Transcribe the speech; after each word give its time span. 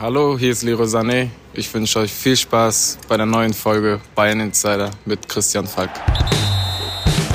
Hallo, 0.00 0.38
hier 0.38 0.52
ist 0.52 0.62
Leroy 0.62 0.86
Sané. 0.86 1.28
Ich 1.52 1.74
wünsche 1.74 1.98
euch 1.98 2.12
viel 2.12 2.36
Spaß 2.36 2.98
bei 3.08 3.16
der 3.16 3.26
neuen 3.26 3.52
Folge 3.52 4.00
Bayern 4.14 4.38
Insider 4.38 4.92
mit 5.04 5.28
Christian 5.28 5.66
Falk. 5.66 5.90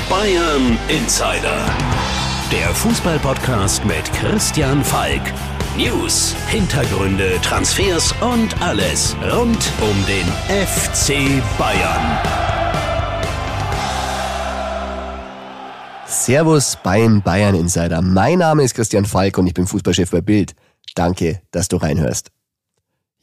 Bayern 0.10 0.80
Insider, 0.88 1.60
der 2.54 2.70
Fußballpodcast 2.70 3.84
mit 3.84 4.06
Christian 4.14 4.82
Falk. 4.82 5.22
News, 5.76 6.34
Hintergründe, 6.48 7.38
Transfers 7.42 8.16
und 8.22 8.62
alles 8.62 9.14
rund 9.30 9.70
um 9.82 10.06
den 10.06 10.26
FC 10.48 11.44
Bayern. 11.58 12.18
Servus 16.06 16.78
beim 16.82 17.22
Bayern 17.22 17.56
Insider. 17.56 18.02
Mein 18.02 18.40
Name 18.40 18.64
ist 18.64 18.74
Christian 18.74 19.04
Falk 19.04 19.38
und 19.38 19.48
ich 19.48 19.54
bin 19.54 19.68
Fußballchef 19.68 20.10
bei 20.10 20.22
Bild. 20.22 20.56
Danke, 20.96 21.42
dass 21.52 21.68
du 21.68 21.76
reinhörst. 21.76 22.32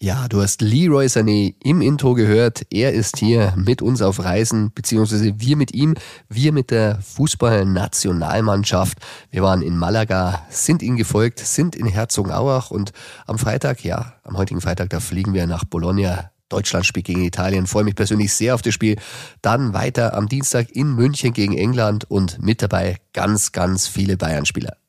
Ja, 0.03 0.29
du 0.29 0.41
hast 0.41 0.63
Leroy 0.63 1.05
Sané 1.09 1.57
im 1.63 1.83
Intro 1.83 2.15
gehört. 2.15 2.63
Er 2.71 2.95
ist 2.95 3.19
hier 3.19 3.53
mit 3.59 3.83
uns 3.83 4.01
auf 4.01 4.25
Reisen, 4.25 4.73
beziehungsweise 4.73 5.39
wir 5.39 5.59
mit 5.59 5.75
ihm, 5.75 5.95
wir 6.31 6.53
mit 6.55 6.71
der 6.71 7.03
Fußballnationalmannschaft. 7.03 8.97
Wir 9.31 9.43
waren 9.43 9.61
in 9.61 9.77
Malaga, 9.77 10.47
sind 10.49 10.83
ihm 10.83 10.97
gefolgt, 10.97 11.41
sind 11.41 11.77
in 11.77 11.85
Herzogenaurach 11.85 12.71
und 12.71 12.93
am 13.27 13.39
Freitag, 13.39 13.85
ja, 13.85 14.15
am 14.23 14.39
heutigen 14.39 14.63
Freitag, 14.63 14.89
da 14.89 15.01
fliegen 15.01 15.35
wir 15.35 15.47
nach 15.47 15.67
Bologna. 15.67 16.31
Deutschland 16.49 16.87
spielt 16.87 17.05
gegen 17.05 17.23
Italien. 17.23 17.67
Freue 17.67 17.85
mich 17.85 17.95
persönlich 17.95 18.33
sehr 18.33 18.55
auf 18.55 18.63
das 18.63 18.73
Spiel. 18.73 18.97
Dann 19.43 19.75
weiter 19.75 20.15
am 20.15 20.31
Dienstag 20.31 20.71
in 20.71 20.95
München 20.95 21.35
gegen 21.35 21.59
England 21.59 22.11
und 22.11 22.43
mit 22.43 22.63
dabei 22.63 22.97
ganz, 23.13 23.53
ganz 23.53 23.87
viele 23.87 24.17
Bayern-Spieler. 24.17 24.80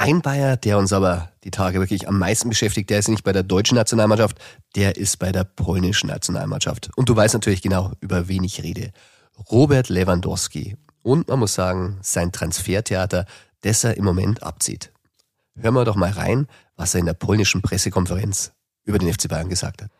Ein 0.00 0.22
Bayer, 0.22 0.56
der 0.56 0.78
uns 0.78 0.94
aber 0.94 1.30
die 1.44 1.50
Tage 1.50 1.78
wirklich 1.78 2.08
am 2.08 2.18
meisten 2.18 2.48
beschäftigt, 2.48 2.88
der 2.88 3.00
ist 3.00 3.08
nicht 3.08 3.22
bei 3.22 3.32
der 3.32 3.42
deutschen 3.42 3.74
Nationalmannschaft, 3.74 4.38
der 4.74 4.96
ist 4.96 5.18
bei 5.18 5.30
der 5.30 5.44
polnischen 5.44 6.06
Nationalmannschaft. 6.06 6.88
Und 6.96 7.10
du 7.10 7.16
weißt 7.16 7.34
natürlich 7.34 7.60
genau, 7.60 7.92
über 8.00 8.26
wen 8.26 8.42
ich 8.42 8.62
rede. 8.62 8.92
Robert 9.50 9.90
Lewandowski. 9.90 10.78
Und 11.02 11.28
man 11.28 11.40
muss 11.40 11.52
sagen, 11.52 11.98
sein 12.00 12.32
Transfertheater, 12.32 13.26
das 13.60 13.84
er 13.84 13.98
im 13.98 14.04
Moment 14.04 14.42
abzieht. 14.42 14.90
Hören 15.54 15.74
wir 15.74 15.84
doch 15.84 15.96
mal 15.96 16.12
rein, 16.12 16.46
was 16.76 16.94
er 16.94 17.00
in 17.00 17.06
der 17.06 17.12
polnischen 17.12 17.60
Pressekonferenz 17.60 18.52
über 18.84 18.98
den 18.98 19.12
FC 19.12 19.28
Bayern 19.28 19.50
gesagt 19.50 19.82
hat. 19.82 19.90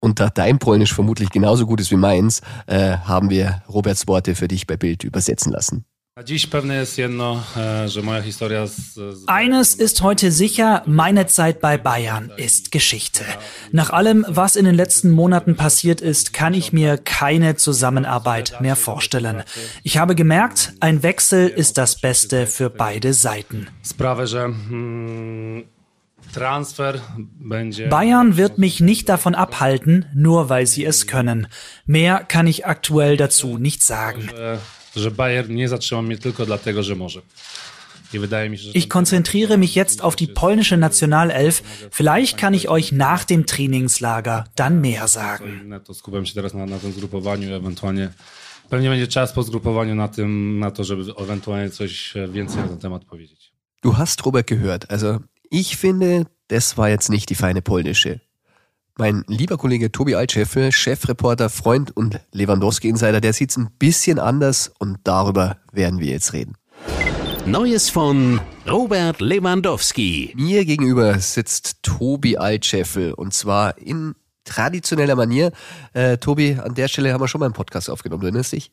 Und 0.00 0.18
da 0.18 0.28
dein 0.28 0.58
Polnisch 0.58 0.92
vermutlich 0.92 1.30
genauso 1.30 1.66
gut 1.66 1.80
ist 1.80 1.92
wie 1.92 1.96
meins, 1.96 2.40
äh, 2.66 2.96
haben 2.96 3.30
wir 3.30 3.62
Roberts 3.68 4.08
Worte 4.08 4.34
für 4.34 4.48
dich 4.48 4.66
bei 4.66 4.76
Bild 4.76 5.04
übersetzen 5.04 5.52
lassen. 5.52 5.84
Eines 9.26 9.74
ist 9.74 10.02
heute 10.02 10.30
sicher, 10.30 10.82
meine 10.86 11.26
Zeit 11.26 11.60
bei 11.60 11.76
Bayern 11.76 12.30
ist 12.36 12.70
Geschichte. 12.70 13.24
Nach 13.72 13.90
allem, 13.90 14.24
was 14.28 14.54
in 14.54 14.64
den 14.64 14.76
letzten 14.76 15.10
Monaten 15.10 15.56
passiert 15.56 16.00
ist, 16.00 16.32
kann 16.32 16.54
ich 16.54 16.72
mir 16.72 16.98
keine 16.98 17.56
Zusammenarbeit 17.56 18.60
mehr 18.60 18.76
vorstellen. 18.76 19.42
Ich 19.82 19.98
habe 19.98 20.14
gemerkt, 20.14 20.74
ein 20.78 21.02
Wechsel 21.02 21.48
ist 21.48 21.78
das 21.78 22.00
Beste 22.00 22.46
für 22.46 22.70
beide 22.70 23.12
Seiten. 23.12 23.66
Bayern 27.90 28.36
wird 28.36 28.58
mich 28.58 28.80
nicht 28.80 29.08
davon 29.08 29.34
abhalten, 29.34 30.06
nur 30.14 30.48
weil 30.48 30.68
sie 30.68 30.84
es 30.84 31.08
können. 31.08 31.48
Mehr 31.86 32.20
kann 32.20 32.46
ich 32.46 32.66
aktuell 32.66 33.16
dazu 33.16 33.58
nicht 33.58 33.82
sagen. 33.82 34.30
Ich 38.72 38.88
konzentriere 38.88 39.56
mich 39.56 39.74
jetzt 39.74 40.02
auf 40.02 40.16
die 40.16 40.26
polnische 40.26 40.76
Nationalelf. 40.76 41.62
Vielleicht 41.90 42.38
kann 42.38 42.54
ich 42.54 42.68
euch 42.68 42.92
nach 42.92 43.24
dem 43.24 43.46
Trainingslager 43.46 44.44
dann 44.54 44.80
mehr 44.80 45.08
sagen. 45.08 45.80
Pewnie 48.70 48.88
będzie 48.88 49.06
czas 49.06 49.32
po 49.32 49.42
zgrupowaniu 49.42 49.94
na 49.94 50.08
tym, 50.08 50.58
na 50.58 50.70
to, 50.70 50.84
żeby 50.84 51.02
ewentualnie 51.18 51.70
coś 51.70 52.14
więcej 52.28 52.62
na 52.62 52.68
ten 52.68 52.78
temat 52.78 53.04
powiedzieć. 53.04 53.52
Du 53.82 53.92
hast 53.92 54.22
Robert 54.26 54.46
gehört. 54.46 54.90
Also 54.90 55.20
ich 55.50 55.76
finde, 55.76 56.26
das 56.48 56.76
war 56.76 56.88
jetzt 56.88 57.10
nicht 57.10 57.28
die 57.30 57.34
feine 57.34 57.62
polnische. 57.62 58.20
Mein 58.96 59.24
lieber 59.26 59.58
Kollege 59.58 59.90
Tobi 59.90 60.14
Altscheffel, 60.14 60.70
Chefreporter, 60.70 61.50
Freund 61.50 61.96
und 61.96 62.20
Lewandowski-Insider, 62.30 63.20
der 63.20 63.32
sieht's 63.32 63.56
ein 63.56 63.70
bisschen 63.76 64.20
anders 64.20 64.72
und 64.78 64.98
darüber 65.02 65.56
werden 65.72 65.98
wir 65.98 66.12
jetzt 66.12 66.32
reden. 66.32 66.54
Neues 67.44 67.90
von 67.90 68.40
Robert 68.70 69.20
Lewandowski. 69.20 70.32
Mir 70.36 70.64
gegenüber 70.64 71.18
sitzt 71.18 71.82
Tobi 71.82 72.36
Altscheffel 72.36 73.14
und 73.14 73.34
zwar 73.34 73.78
in 73.78 74.14
traditioneller 74.44 75.16
Manier. 75.16 75.50
Äh, 75.92 76.18
Tobi, 76.18 76.56
an 76.62 76.76
der 76.76 76.86
Stelle 76.86 77.12
haben 77.12 77.20
wir 77.20 77.26
schon 77.26 77.40
mal 77.40 77.46
einen 77.46 77.54
Podcast 77.54 77.90
aufgenommen, 77.90 78.20
du 78.20 78.26
erinnerst 78.28 78.52
dich? 78.52 78.70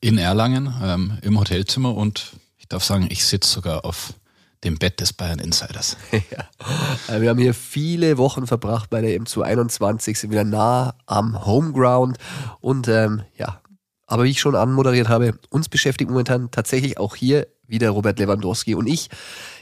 In 0.00 0.16
Erlangen, 0.16 0.72
ähm, 0.80 1.18
im 1.22 1.40
Hotelzimmer 1.40 1.96
und 1.96 2.34
ich 2.56 2.68
darf 2.68 2.84
sagen, 2.84 3.08
ich 3.10 3.24
sitze 3.24 3.50
sogar 3.50 3.84
auf 3.84 4.14
dem 4.64 4.78
Bett 4.78 5.00
des 5.00 5.12
Bayern 5.12 5.38
Insiders. 5.38 5.96
ja. 6.12 7.20
Wir 7.20 7.30
haben 7.30 7.38
hier 7.38 7.54
viele 7.54 8.18
Wochen 8.18 8.46
verbracht 8.46 8.90
bei 8.90 9.00
der 9.00 9.18
M221, 9.20 10.16
sind 10.16 10.30
wieder 10.30 10.44
nah 10.44 10.94
am 11.06 11.46
Homeground 11.46 12.18
und 12.60 12.88
ähm, 12.88 13.22
ja, 13.36 13.60
aber 14.06 14.24
wie 14.24 14.30
ich 14.30 14.40
schon 14.40 14.56
anmoderiert 14.56 15.08
habe, 15.08 15.38
uns 15.50 15.68
beschäftigt 15.68 16.10
momentan 16.10 16.50
tatsächlich 16.50 16.98
auch 16.98 17.16
hier 17.16 17.46
wieder 17.66 17.90
Robert 17.90 18.18
Lewandowski 18.18 18.74
und 18.74 18.86
ich, 18.86 19.08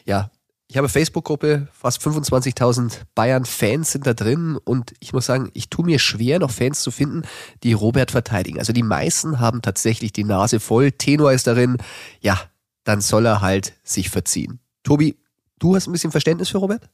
ja, 0.05 0.31
ich 0.71 0.77
habe 0.77 0.91
Facebook-Gruppe, 0.91 1.69
fast 1.73 2.03
25.000 2.03 2.93
Bayern-Fans 3.15 3.91
sind 3.91 4.07
da 4.07 4.13
drin 4.13 4.59
und 4.63 4.93
ich 5.01 5.15
muss 5.15 5.25
sagen, 5.25 5.51
ich 5.55 5.71
tue 5.71 5.87
mir 5.87 5.99
schwer, 5.99 6.39
noch 6.39 6.51
Fans 6.51 6.83
zu 6.83 6.91
finden, 6.91 7.23
die 7.63 7.73
Robert 7.73 8.11
verteidigen. 8.11 8.59
Also 8.59 8.75
die 8.75 8.83
meisten 8.83 9.41
haben 9.41 9.63
tatsächlich 9.63 10.13
die 10.13 10.25
Nase 10.25 10.61
voll. 10.61 10.93
Tenor 10.93 11.33
ist 11.33 11.47
darin, 11.47 11.79
ja, 12.21 12.39
dann 12.85 13.01
soll 13.01 13.25
er 13.25 13.41
halt 13.41 13.73
sich 13.83 14.11
verziehen. 14.11 14.61
Tobi, 14.89 15.17
du 15.59 15.77
hast 15.77 15.87
ein 15.87 15.93
bisschen 15.93 16.11
Verständnis 16.11 16.49
für 16.49 16.57
Robert? 16.57 16.89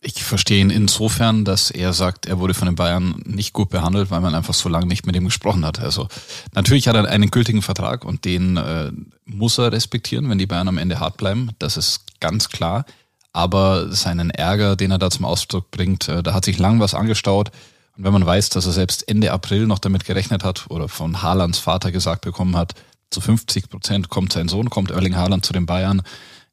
Ich 0.00 0.24
verstehe 0.24 0.62
ihn 0.62 0.70
insofern, 0.70 1.44
dass 1.44 1.70
er 1.70 1.92
sagt, 1.92 2.24
er 2.24 2.38
wurde 2.38 2.54
von 2.54 2.64
den 2.64 2.76
Bayern 2.76 3.20
nicht 3.26 3.52
gut 3.52 3.68
behandelt, 3.68 4.10
weil 4.10 4.22
man 4.22 4.34
einfach 4.34 4.54
so 4.54 4.70
lange 4.70 4.86
nicht 4.86 5.04
mit 5.04 5.14
ihm 5.14 5.26
gesprochen 5.26 5.66
hat. 5.66 5.80
Also 5.80 6.08
natürlich 6.54 6.88
hat 6.88 6.96
er 6.96 7.06
einen 7.06 7.30
gültigen 7.30 7.60
Vertrag 7.60 8.06
und 8.06 8.24
den 8.24 8.56
äh, 8.56 8.90
muss 9.26 9.58
er 9.58 9.70
respektieren, 9.70 10.30
wenn 10.30 10.38
die 10.38 10.46
Bayern 10.46 10.68
am 10.68 10.78
Ende 10.78 10.98
hart 10.98 11.18
bleiben. 11.18 11.50
Das 11.58 11.76
ist 11.76 12.20
ganz 12.20 12.48
klar. 12.48 12.86
Aber 13.34 13.92
seinen 13.92 14.30
Ärger, 14.30 14.74
den 14.74 14.90
er 14.90 14.98
da 14.98 15.10
zum 15.10 15.26
Ausdruck 15.26 15.70
bringt, 15.70 16.08
äh, 16.08 16.22
da 16.22 16.32
hat 16.32 16.46
sich 16.46 16.58
lang 16.58 16.80
was 16.80 16.94
angestaut. 16.94 17.50
Und 17.98 18.04
wenn 18.04 18.14
man 18.14 18.24
weiß, 18.24 18.48
dass 18.48 18.64
er 18.64 18.72
selbst 18.72 19.06
Ende 19.06 19.30
April 19.30 19.66
noch 19.66 19.78
damit 19.78 20.06
gerechnet 20.06 20.42
hat 20.42 20.70
oder 20.70 20.88
von 20.88 21.20
Haalands 21.20 21.58
Vater 21.58 21.92
gesagt 21.92 22.22
bekommen 22.22 22.56
hat, 22.56 22.72
zu 23.10 23.20
50 23.20 23.68
Prozent 23.68 24.08
kommt 24.08 24.32
sein 24.32 24.48
Sohn, 24.48 24.70
kommt 24.70 24.90
Erling 24.90 25.16
Haaland 25.16 25.44
zu 25.44 25.52
den 25.52 25.66
Bayern, 25.66 26.02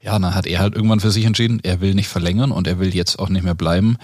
ja, 0.05 0.19
dann 0.19 0.35
hat 0.35 0.45
er 0.45 0.59
halt 0.59 0.75
irgendwann 0.75 0.99
für 0.99 1.09
sich 1.09 1.25
entschieden, 1.25 1.59
er 1.63 1.81
will 1.81 1.95
nicht 1.95 2.07
verlängern 2.07 2.51
und 2.51 2.67
er 2.67 2.77
will 2.77 2.93
jetzt 2.93 3.17
auch 3.17 3.29
nicht 3.29 3.43
mehr 3.43 3.55
bleiben. 3.55 3.97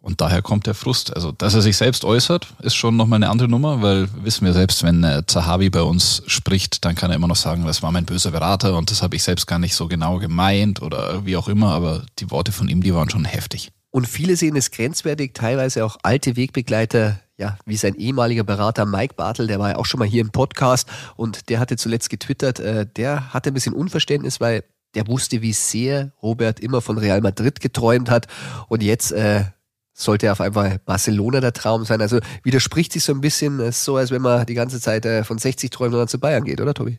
Und 0.00 0.22
daher 0.22 0.40
kommt 0.40 0.66
der 0.66 0.72
Frust. 0.72 1.14
Also, 1.14 1.30
dass 1.30 1.52
er 1.52 1.60
sich 1.60 1.76
selbst 1.76 2.06
äußert, 2.06 2.46
ist 2.62 2.74
schon 2.74 2.96
nochmal 2.96 3.18
eine 3.18 3.28
andere 3.28 3.46
Nummer, 3.46 3.82
weil 3.82 4.08
wissen 4.24 4.46
wir 4.46 4.54
selbst, 4.54 4.82
wenn 4.82 5.04
äh, 5.04 5.22
Zahavi 5.26 5.68
bei 5.68 5.82
uns 5.82 6.22
spricht, 6.26 6.86
dann 6.86 6.94
kann 6.94 7.10
er 7.10 7.16
immer 7.16 7.28
noch 7.28 7.36
sagen, 7.36 7.66
das 7.66 7.82
war 7.82 7.92
mein 7.92 8.06
böser 8.06 8.30
Berater 8.30 8.78
und 8.78 8.90
das 8.90 9.02
habe 9.02 9.14
ich 9.14 9.22
selbst 9.22 9.46
gar 9.46 9.58
nicht 9.58 9.74
so 9.74 9.88
genau 9.88 10.16
gemeint 10.18 10.80
oder 10.80 11.26
wie 11.26 11.36
auch 11.36 11.48
immer, 11.48 11.74
aber 11.74 12.06
die 12.18 12.30
Worte 12.30 12.50
von 12.50 12.68
ihm, 12.68 12.82
die 12.82 12.94
waren 12.94 13.10
schon 13.10 13.26
heftig. 13.26 13.72
Und 13.90 14.08
viele 14.08 14.36
sehen 14.36 14.56
es 14.56 14.70
grenzwertig, 14.70 15.34
teilweise 15.34 15.84
auch 15.84 15.98
alte 16.02 16.34
Wegbegleiter, 16.34 17.20
ja, 17.36 17.58
wie 17.66 17.76
sein 17.76 17.94
ehemaliger 17.94 18.44
Berater 18.44 18.86
Mike 18.86 19.16
Bartel, 19.16 19.48
der 19.48 19.58
war 19.58 19.70
ja 19.70 19.76
auch 19.76 19.86
schon 19.86 19.98
mal 19.98 20.08
hier 20.08 20.22
im 20.22 20.30
Podcast 20.30 20.88
und 21.16 21.50
der 21.50 21.60
hatte 21.60 21.76
zuletzt 21.76 22.08
getwittert, 22.08 22.58
äh, 22.58 22.86
der 22.86 23.34
hatte 23.34 23.50
ein 23.50 23.54
bisschen 23.54 23.74
Unverständnis, 23.74 24.40
weil 24.40 24.64
der 24.94 25.06
wusste, 25.06 25.42
wie 25.42 25.52
sehr 25.52 26.12
Robert 26.22 26.60
immer 26.60 26.80
von 26.80 26.98
Real 26.98 27.20
Madrid 27.20 27.60
geträumt 27.60 28.10
hat 28.10 28.26
und 28.68 28.82
jetzt 28.82 29.12
äh, 29.12 29.44
sollte 29.92 30.32
auf 30.32 30.40
einmal 30.40 30.78
Barcelona 30.84 31.40
der 31.40 31.52
Traum 31.52 31.84
sein. 31.84 32.00
Also 32.00 32.18
widerspricht 32.42 32.92
sich 32.92 33.04
so 33.04 33.12
ein 33.12 33.20
bisschen, 33.20 33.60
ist 33.60 33.84
so, 33.84 33.96
als 33.96 34.10
wenn 34.10 34.22
man 34.22 34.46
die 34.46 34.54
ganze 34.54 34.80
Zeit 34.80 35.04
äh, 35.04 35.24
von 35.24 35.38
60 35.38 35.70
träumt 35.70 35.92
und 35.92 36.00
dann 36.00 36.08
zu 36.08 36.18
Bayern 36.18 36.44
geht, 36.44 36.60
oder 36.60 36.74
Tobi? 36.74 36.98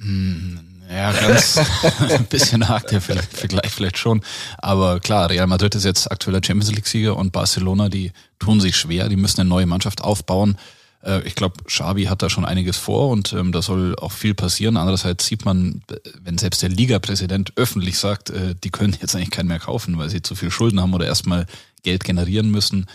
Hm, 0.00 0.58
ja, 0.90 1.12
ganz 1.12 1.58
ein 2.10 2.26
bisschen 2.26 2.62
arg 2.62 2.86
der 2.88 3.00
Vergleich 3.00 3.70
vielleicht 3.70 3.98
schon. 3.98 4.22
Aber 4.58 5.00
klar, 5.00 5.30
Real 5.30 5.46
Madrid 5.46 5.74
ist 5.74 5.84
jetzt 5.84 6.10
aktueller 6.10 6.40
Champions 6.44 6.72
League-Sieger 6.72 7.16
und 7.16 7.32
Barcelona, 7.32 7.88
die 7.88 8.12
tun 8.38 8.60
sich 8.60 8.76
schwer, 8.76 9.08
die 9.08 9.16
müssen 9.16 9.40
eine 9.40 9.48
neue 9.48 9.66
Mannschaft 9.66 10.02
aufbauen. 10.02 10.56
Äh, 11.02 11.22
ich 11.26 11.34
glaube, 11.34 11.64
Xavi 11.64 12.04
hat 12.04 12.22
da 12.22 12.30
schon 12.30 12.44
einiges 12.44 12.76
vor 12.76 13.10
und 13.10 13.32
ähm, 13.32 13.52
da 13.52 13.62
soll 13.62 13.96
auch 13.96 14.12
viel 14.12 14.34
passieren. 14.34 14.76
Andererseits 14.76 15.26
sieht 15.26 15.44
man, 15.44 15.82
wenn 16.20 16.38
selbst 16.38 16.62
der 16.62 16.68
Liga-Präsident 16.68 17.52
öffentlich 17.56 17.98
sagt, 17.98 18.30
äh, 18.30 18.54
die 18.62 18.70
können 18.70 18.96
jetzt 19.00 19.14
eigentlich 19.14 19.30
keinen 19.30 19.48
mehr 19.48 19.60
kaufen, 19.60 19.98
weil 19.98 20.10
sie 20.10 20.22
zu 20.22 20.34
viel 20.34 20.50
Schulden 20.50 20.80
haben 20.80 20.94
oder 20.94 21.06
erstmal 21.06 21.46
Geld 21.82 22.04
generieren 22.04 22.50
müssen. 22.50 22.86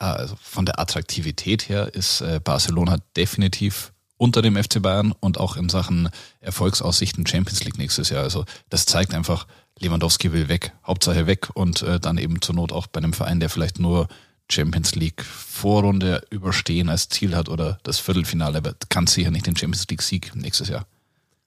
Ja, 0.00 0.14
also 0.14 0.36
von 0.40 0.66
der 0.66 0.80
Attraktivität 0.80 1.68
her 1.68 1.94
ist 1.94 2.20
äh, 2.20 2.40
Barcelona 2.42 2.98
definitiv 3.16 3.92
unter 4.16 4.40
dem 4.40 4.56
FC 4.56 4.80
Bayern 4.80 5.12
und 5.18 5.38
auch 5.38 5.56
in 5.56 5.68
Sachen 5.68 6.08
Erfolgsaussichten 6.40 7.26
Champions 7.26 7.64
League 7.64 7.78
nächstes 7.78 8.10
Jahr. 8.10 8.22
Also 8.22 8.44
das 8.68 8.86
zeigt 8.86 9.14
einfach, 9.14 9.46
Lewandowski 9.80 10.32
will 10.32 10.48
weg, 10.48 10.72
Hauptsache 10.86 11.26
weg 11.26 11.48
und 11.54 11.82
äh, 11.82 11.98
dann 11.98 12.18
eben 12.18 12.40
zur 12.40 12.54
Not 12.54 12.72
auch 12.72 12.86
bei 12.86 12.98
einem 12.98 13.12
Verein, 13.12 13.40
der 13.40 13.50
vielleicht 13.50 13.80
nur 13.80 14.06
Champions 14.52 14.94
League 14.94 15.22
Vorrunde 15.24 16.22
überstehen 16.30 16.88
als 16.88 17.08
Ziel 17.08 17.34
hat 17.34 17.48
oder 17.48 17.78
das 17.82 17.98
Viertelfinale, 17.98 18.58
aber 18.58 18.74
kann 18.88 19.06
sicher 19.06 19.30
nicht 19.30 19.46
den 19.46 19.56
Champions 19.56 19.86
League 19.88 20.02
Sieg 20.02 20.34
nächstes 20.34 20.68
Jahr. 20.68 20.86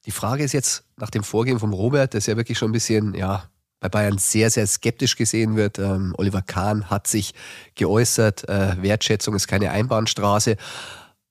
Die 0.05 0.11
Frage 0.11 0.43
ist 0.43 0.53
jetzt 0.53 0.83
nach 0.97 1.09
dem 1.09 1.23
Vorgehen 1.23 1.59
von 1.59 1.73
Robert, 1.73 2.13
das 2.13 2.27
ja 2.27 2.37
wirklich 2.37 2.57
schon 2.57 2.69
ein 2.69 2.73
bisschen, 2.73 3.15
ja, 3.15 3.49
bei 3.79 3.89
Bayern 3.89 4.17
sehr, 4.17 4.49
sehr 4.49 4.65
skeptisch 4.67 5.15
gesehen 5.15 5.55
wird. 5.55 5.79
Ähm, 5.79 6.13
Oliver 6.17 6.41
Kahn 6.41 6.89
hat 6.89 7.07
sich 7.07 7.33
geäußert, 7.75 8.47
äh, 8.49 8.81
Wertschätzung 8.81 9.35
ist 9.35 9.47
keine 9.47 9.71
Einbahnstraße. 9.71 10.57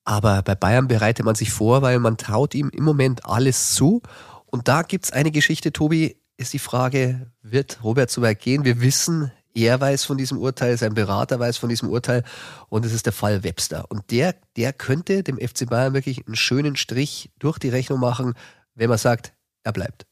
Aber 0.04 0.42
bei 0.42 0.54
Bayern 0.54 0.86
bereitet 0.86 1.24
man 1.24 1.34
sich 1.34 1.50
vor, 1.50 1.82
weil 1.82 1.98
man 1.98 2.16
traut 2.16 2.54
ihm 2.54 2.68
im 2.70 2.84
Moment 2.84 3.24
alles 3.24 3.74
zu. 3.74 4.02
Und 4.46 4.68
da 4.68 4.82
gibt's 4.82 5.10
eine 5.10 5.30
Geschichte, 5.30 5.72
Tobi, 5.72 6.16
ist 6.36 6.52
die 6.52 6.58
Frage, 6.58 7.30
wird 7.42 7.82
Robert 7.82 8.10
so 8.10 8.22
weit 8.22 8.40
gehen? 8.40 8.64
Wir 8.64 8.80
wissen, 8.80 9.32
er 9.54 9.80
weiß 9.80 10.04
von 10.04 10.18
diesem 10.18 10.38
Urteil, 10.38 10.76
sein 10.76 10.94
Berater 10.94 11.38
weiß 11.38 11.56
von 11.56 11.68
diesem 11.68 11.88
Urteil 11.88 12.24
und 12.68 12.84
es 12.84 12.92
ist 12.92 13.06
der 13.06 13.12
Fall 13.12 13.44
Webster. 13.44 13.86
Und 13.88 14.10
der, 14.10 14.34
der 14.56 14.72
könnte 14.72 15.22
dem 15.22 15.38
FC 15.38 15.68
Bayern 15.68 15.94
wirklich 15.94 16.26
einen 16.26 16.36
schönen 16.36 16.76
Strich 16.76 17.30
durch 17.38 17.58
die 17.58 17.68
Rechnung 17.68 18.00
machen, 18.00 18.34
wenn 18.74 18.88
man 18.88 18.98
sagt, 18.98 19.32
er 19.62 19.72
bleibt. 19.72 20.06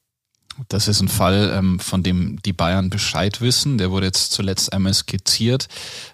Das 0.68 0.86
ist 0.86 1.00
ein 1.00 1.08
Fall, 1.08 1.50
ähm, 1.54 1.80
von 1.80 2.02
dem 2.02 2.40
die 2.42 2.52
Bayern 2.52 2.90
Bescheid 2.90 3.40
wissen. 3.40 3.78
Der 3.78 3.90
wurde 3.90 4.06
jetzt 4.06 4.32
zuletzt 4.32 4.72
einmal 4.72 4.92
skizziert. 4.92 5.68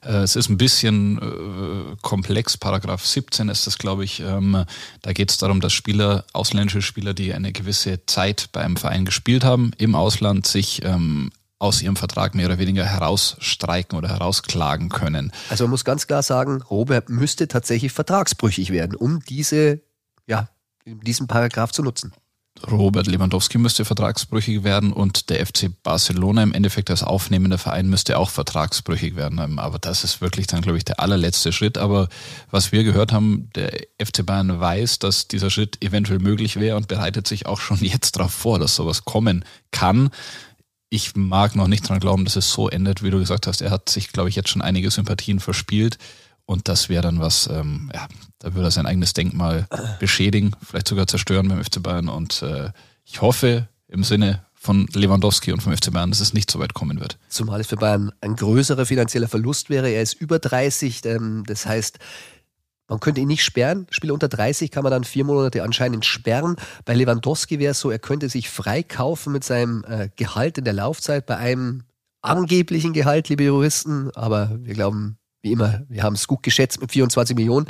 Äh, 0.05 0.19
es 0.19 0.37
ist 0.37 0.49
ein 0.49 0.59
bisschen 0.59 1.19
äh, 1.19 1.97
komplex. 2.03 2.57
Paragraph 2.57 3.05
17 3.05 3.49
ist 3.49 3.67
das, 3.67 3.79
glaube 3.79 4.05
ich. 4.05 4.21
Ähm, 4.21 4.65
da 5.03 5.13
geht 5.13 5.31
es 5.31 5.39
darum, 5.39 5.61
dass 5.61 5.73
Spieler, 5.73 6.25
ausländische 6.33 6.83
Spieler, 6.83 7.15
die 7.15 7.35
eine 7.35 7.53
gewisse 7.53 8.07
Zeit 8.07 8.51
bei 8.53 8.61
einem 8.63 8.77
Verein 8.77 9.05
gespielt 9.05 9.43
haben, 9.43 9.73
im 9.77 9.97
Ausland 9.97 10.47
sich 10.47 10.85
ähm, 10.85 11.33
aus 11.59 11.83
ihrem 11.83 11.97
Vertrag 11.97 12.35
mehr 12.35 12.47
oder 12.47 12.59
weniger 12.59 12.85
herausstreiken 12.85 13.99
oder 13.99 14.09
herausklagen 14.09 14.89
können. 14.89 15.33
Also 15.51 15.65
man 15.65 15.71
muss 15.73 15.85
ganz 15.85 16.07
klar 16.07 16.23
sagen, 16.23 16.63
Robert 16.63 17.09
müsste 17.09 17.49
tatsächlich 17.49 17.93
vertragsbrüchig 17.93 18.71
werden, 18.71 18.95
um 18.95 19.21
diese, 19.25 19.81
ja, 20.27 20.49
diesen 20.87 21.27
Paragraph 21.27 21.73
zu 21.73 21.83
nutzen. 21.83 22.13
Robert 22.67 23.07
Lewandowski 23.07 23.59
müsste 23.59 23.85
vertragsbrüchig 23.85 24.65
werden 24.65 24.93
und 24.93 25.31
der 25.31 25.47
FC 25.47 25.71
Barcelona 25.83 26.43
im 26.43 26.53
Endeffekt 26.53 26.91
als 26.91 27.03
aufnehmender 27.03 27.59
Verein 27.59 27.89
müsste 27.89 28.19
auch 28.19 28.31
vertragsbrüchig 28.31 29.17
werden. 29.17 29.59
Aber 29.59 29.79
das 29.79 30.05
ist 30.05 30.21
wirklich 30.21 30.47
dann, 30.47 30.63
glaube 30.63 30.79
ich, 30.79 30.85
der 30.85 31.01
allerletzte 31.01 31.53
Schritt. 31.53 31.79
Aber 31.79 32.09
was 32.51 32.73
wir 32.73 32.85
gehört 32.85 33.13
haben, 33.13 33.51
der 33.55 33.71
FC 34.03 34.27
Bayern 34.27 34.59
weiß, 34.59 34.99
dass 34.99 35.29
dieser 35.29 35.51
Schritt 35.51 35.83
eventuell 35.85 36.19
möglich 36.19 36.57
wäre 36.57 36.77
und 36.77 36.89
bereitet 36.89 37.29
sich 37.29 37.47
auch 37.47 37.61
schon 37.61 37.79
jetzt 37.79 38.17
darauf 38.17 38.33
vor, 38.33 38.59
dass 38.59 38.75
sowas 38.75 39.05
kommen 39.05 39.45
kann. 39.71 40.11
Ich 40.91 41.15
mag 41.17 41.55
noch 41.55 41.69
nicht 41.69 41.89
dran 41.89 42.01
glauben, 42.01 42.25
dass 42.25 42.37
es 42.37 42.51
so 42.51 42.69
endet, 42.69 43.03
wie 43.03 43.11
du 43.11 43.19
gesagt 43.19 43.47
hast. 43.47 43.61
Er 43.61 43.71
hat 43.71 43.89
sich, 43.89 44.13
glaube 44.13 44.29
ich, 44.31 44.37
jetzt 44.37 44.49
schon 44.49 44.63
einige 44.63 44.91
Sympathien 44.91 45.41
verspielt. 45.41 45.99
Und 46.47 46.67
das 46.69 46.89
wäre 46.89 47.03
dann 47.03 47.21
was, 47.21 47.47
ähm, 47.47 47.91
ja, 47.95 48.09
da 48.39 48.55
würde 48.55 48.69
er 48.69 48.71
sein 48.71 48.87
eigenes 48.87 49.13
Denkmal 49.13 49.67
beschädigen, 50.01 50.53
vielleicht 50.65 50.89
sogar 50.89 51.07
zerstören 51.07 51.49
beim 51.49 51.63
FC 51.63 51.83
Bayern. 51.83 52.09
Und 52.09 52.41
äh, 52.43 52.71
ich 53.05 53.21
hoffe 53.21 53.69
im 53.87 54.03
Sinne 54.03 54.43
von 54.55 54.87
Lewandowski 54.95 55.53
und 55.53 55.63
vom 55.63 55.77
FC 55.77 55.93
Bayern, 55.93 56.11
dass 56.11 56.21
es 56.21 56.33
nicht 56.33 56.51
so 56.51 56.59
weit 56.59 56.73
kommen 56.73 57.01
wird. 57.01 57.19
Zumal 57.29 57.61
es 57.61 57.67
für 57.67 57.77
Bayern 57.77 58.13
ein 58.23 58.35
größerer 58.35 58.87
finanzieller 58.87 59.29
Verlust 59.29 59.69
wäre. 59.69 59.91
Er 59.91 60.03
ist 60.03 60.15
über 60.15 60.39
30, 60.39 61.05
ähm, 61.05 61.45
das 61.47 61.67
heißt, 61.67 61.99
man 62.89 63.01
könnte 63.01 63.21
ihn 63.21 63.29
nicht 63.29 63.45
sperren. 63.45 63.87
Spieler 63.91 64.15
unter 64.15 64.29
30 64.29 64.71
kann 64.71 64.83
man 64.83 64.91
dann 64.91 65.05
vier 65.05 65.25
Monate 65.25 65.63
anscheinend 65.63 66.07
sperren. 66.07 66.57
Bei 66.87 66.95
Lewandowski 66.95 67.59
wäre 67.59 67.73
es 67.73 67.81
so, 67.81 67.91
er 67.91 67.99
könnte 67.99 68.29
sich 68.29 68.49
freikaufen 68.49 69.33
mit 69.33 69.45
seinem 69.45 69.85
äh, 69.87 70.09
Gehalt 70.17 70.59
in 70.59 70.65
der 70.65 70.73
Laufzeit 70.73 71.27
bei 71.27 71.37
einem 71.37 71.85
angeblichen 72.23 72.95
Gehalt, 72.95 73.29
liebe 73.29 73.45
Juristen. 73.45 74.11
Aber 74.15 74.59
wir 74.63 74.75
glauben, 74.75 75.19
wie 75.43 75.53
immer, 75.53 75.83
wir 75.89 76.03
haben 76.03 76.15
es 76.15 76.27
gut 76.27 76.43
geschätzt 76.43 76.81
mit 76.81 76.91
24 76.91 77.37
Millionen. 77.37 77.67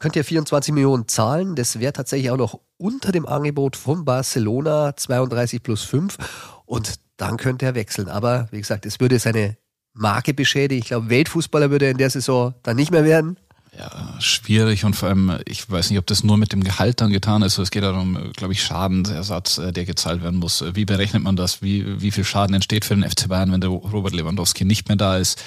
Könnt 0.00 0.16
ihr 0.16 0.24
24 0.24 0.74
Millionen 0.74 1.06
zahlen? 1.06 1.54
Das 1.54 1.78
wäre 1.78 1.92
tatsächlich 1.92 2.32
auch 2.32 2.36
noch 2.36 2.58
unter 2.76 3.12
dem 3.12 3.24
Angebot 3.24 3.76
von 3.76 4.04
Barcelona 4.04 4.96
32 4.96 5.62
plus 5.62 5.84
5 5.84 6.18
und 6.66 6.94
dann 7.16 7.36
könnte 7.36 7.66
er 7.66 7.76
wechseln. 7.76 8.08
Aber 8.08 8.48
wie 8.50 8.58
gesagt, 8.58 8.84
es 8.84 8.98
würde 8.98 9.20
seine 9.20 9.56
Marke 9.94 10.34
beschädigen. 10.34 10.80
Ich 10.80 10.88
glaube, 10.88 11.08
Weltfußballer 11.10 11.70
würde 11.70 11.84
er 11.86 11.90
in 11.92 11.98
der 11.98 12.10
Saison 12.10 12.54
dann 12.62 12.76
nicht 12.76 12.90
mehr 12.90 13.04
werden. 13.04 13.38
Ja, 13.76 14.20
schwierig 14.20 14.84
und 14.84 14.94
vor 14.94 15.08
allem, 15.08 15.38
ich 15.46 15.68
weiß 15.70 15.88
nicht, 15.88 15.98
ob 15.98 16.06
das 16.06 16.22
nur 16.22 16.36
mit 16.36 16.52
dem 16.52 16.62
Gehalt 16.62 17.00
dann 17.00 17.10
getan 17.10 17.40
ist. 17.40 17.56
Es 17.56 17.70
geht 17.70 17.82
darum, 17.82 18.32
glaube 18.34 18.52
ich, 18.52 18.62
Schadensersatz, 18.62 19.56
äh, 19.56 19.72
der 19.72 19.86
gezahlt 19.86 20.22
werden 20.22 20.40
muss. 20.40 20.62
Wie 20.74 20.84
berechnet 20.84 21.22
man 21.22 21.36
das? 21.36 21.62
Wie, 21.62 22.02
wie 22.02 22.10
viel 22.10 22.24
Schaden 22.24 22.54
entsteht 22.54 22.84
für 22.84 22.94
den 22.94 23.08
FC 23.08 23.28
Bayern, 23.28 23.50
wenn 23.50 23.62
der 23.62 23.70
Robert 23.70 24.12
Lewandowski 24.12 24.66
nicht 24.66 24.88
mehr 24.88 24.96
da 24.96 25.16
ist? 25.16 25.42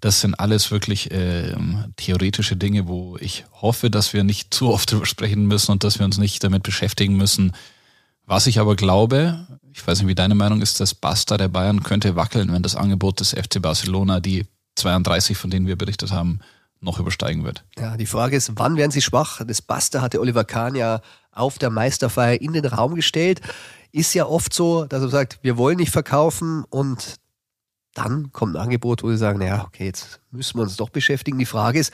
Das 0.00 0.20
sind 0.22 0.34
alles 0.40 0.70
wirklich 0.70 1.10
äh, 1.10 1.54
theoretische 1.96 2.56
Dinge, 2.56 2.88
wo 2.88 3.18
ich 3.20 3.44
hoffe, 3.60 3.90
dass 3.90 4.14
wir 4.14 4.24
nicht 4.24 4.54
zu 4.54 4.72
oft 4.72 4.90
drüber 4.90 5.04
sprechen 5.04 5.46
müssen 5.46 5.72
und 5.72 5.84
dass 5.84 5.98
wir 5.98 6.06
uns 6.06 6.16
nicht 6.16 6.42
damit 6.44 6.62
beschäftigen 6.62 7.16
müssen. 7.16 7.52
Was 8.24 8.46
ich 8.46 8.60
aber 8.60 8.76
glaube, 8.76 9.46
ich 9.74 9.86
weiß 9.86 9.98
nicht, 9.98 10.08
wie 10.08 10.14
deine 10.14 10.34
Meinung 10.34 10.62
ist, 10.62 10.80
das 10.80 10.94
Basta 10.94 11.36
der 11.36 11.48
Bayern 11.48 11.82
könnte 11.82 12.16
wackeln, 12.16 12.50
wenn 12.52 12.62
das 12.62 12.76
Angebot 12.76 13.20
des 13.20 13.30
FC 13.30 13.60
Barcelona, 13.60 14.20
die 14.20 14.46
32, 14.76 15.36
von 15.36 15.50
denen 15.50 15.66
wir 15.66 15.76
berichtet 15.76 16.12
haben, 16.12 16.40
noch 16.80 16.98
übersteigen 16.98 17.44
wird. 17.44 17.64
Ja, 17.76 17.96
die 17.96 18.06
Frage 18.06 18.36
ist, 18.36 18.52
wann 18.56 18.76
werden 18.76 18.90
sie 18.90 19.02
schwach? 19.02 19.42
Das 19.46 19.62
Basta 19.62 20.00
hatte 20.00 20.20
Oliver 20.20 20.44
Kahn 20.44 20.74
ja 20.74 21.00
auf 21.32 21.58
der 21.58 21.70
Meisterfeier 21.70 22.40
in 22.40 22.52
den 22.52 22.64
Raum 22.64 22.94
gestellt. 22.94 23.40
Ist 23.92 24.14
ja 24.14 24.26
oft 24.26 24.52
so, 24.52 24.84
dass 24.84 25.02
er 25.02 25.08
sagt, 25.08 25.38
wir 25.42 25.56
wollen 25.56 25.78
nicht 25.78 25.92
verkaufen 25.92 26.64
und 26.68 27.16
dann 27.94 28.32
kommt 28.32 28.54
ein 28.54 28.62
Angebot, 28.62 29.02
wo 29.02 29.10
sie 29.10 29.16
sagen, 29.16 29.38
naja, 29.38 29.64
okay, 29.66 29.86
jetzt 29.86 30.20
müssen 30.30 30.58
wir 30.58 30.62
uns 30.62 30.76
doch 30.76 30.90
beschäftigen. 30.90 31.38
Die 31.38 31.46
Frage 31.46 31.80
ist, 31.80 31.92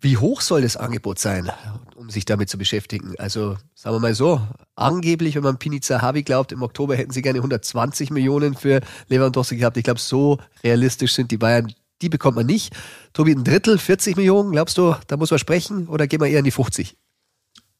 wie 0.00 0.16
hoch 0.16 0.40
soll 0.40 0.62
das 0.62 0.76
Angebot 0.76 1.20
sein, 1.20 1.50
um 1.94 2.10
sich 2.10 2.24
damit 2.24 2.48
zu 2.48 2.58
beschäftigen? 2.58 3.14
Also 3.18 3.56
sagen 3.74 3.96
wir 3.96 4.00
mal 4.00 4.14
so, 4.14 4.40
angeblich, 4.74 5.36
wenn 5.36 5.44
man 5.44 5.58
Piniza 5.58 6.02
Habi 6.02 6.24
glaubt, 6.24 6.50
im 6.50 6.62
Oktober 6.62 6.96
hätten 6.96 7.12
sie 7.12 7.22
gerne 7.22 7.38
120 7.38 8.10
Millionen 8.10 8.54
für 8.54 8.80
Lewandowski 9.08 9.56
gehabt. 9.56 9.76
Ich 9.76 9.84
glaube, 9.84 10.00
so 10.00 10.38
realistisch 10.64 11.14
sind 11.14 11.30
die 11.30 11.38
Bayern. 11.38 11.72
Die 12.02 12.08
bekommt 12.08 12.36
man 12.36 12.46
nicht. 12.46 12.74
Tobi, 13.12 13.32
ein 13.32 13.44
Drittel, 13.44 13.78
40 13.78 14.16
Millionen, 14.16 14.52
glaubst 14.52 14.76
du, 14.76 14.94
da 15.06 15.16
muss 15.16 15.30
man 15.30 15.38
sprechen 15.38 15.86
oder 15.86 16.06
gehen 16.06 16.20
wir 16.20 16.26
eher 16.26 16.40
in 16.40 16.44
die 16.44 16.50
50? 16.50 16.96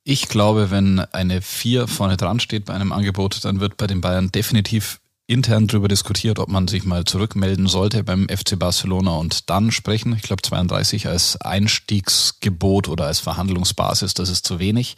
Ich 0.04 0.28
glaube, 0.28 0.70
wenn 0.70 1.00
eine 1.00 1.42
4 1.42 1.86
vorne 1.86 2.16
dran 2.16 2.40
steht 2.40 2.64
bei 2.64 2.74
einem 2.74 2.92
Angebot, 2.92 3.44
dann 3.44 3.60
wird 3.60 3.76
bei 3.76 3.86
den 3.86 4.00
Bayern 4.00 4.32
definitiv 4.32 5.00
intern 5.26 5.66
darüber 5.66 5.88
diskutiert, 5.88 6.38
ob 6.38 6.48
man 6.48 6.68
sich 6.68 6.84
mal 6.84 7.04
zurückmelden 7.04 7.66
sollte 7.66 8.02
beim 8.04 8.28
FC 8.28 8.58
Barcelona 8.58 9.12
und 9.12 9.48
dann 9.48 9.70
sprechen. 9.70 10.14
Ich 10.14 10.22
glaube 10.22 10.42
32 10.42 11.06
als 11.06 11.40
Einstiegsgebot 11.40 12.88
oder 12.88 13.06
als 13.06 13.20
Verhandlungsbasis, 13.20 14.14
das 14.14 14.28
ist 14.28 14.44
zu 14.44 14.58
wenig. 14.58 14.96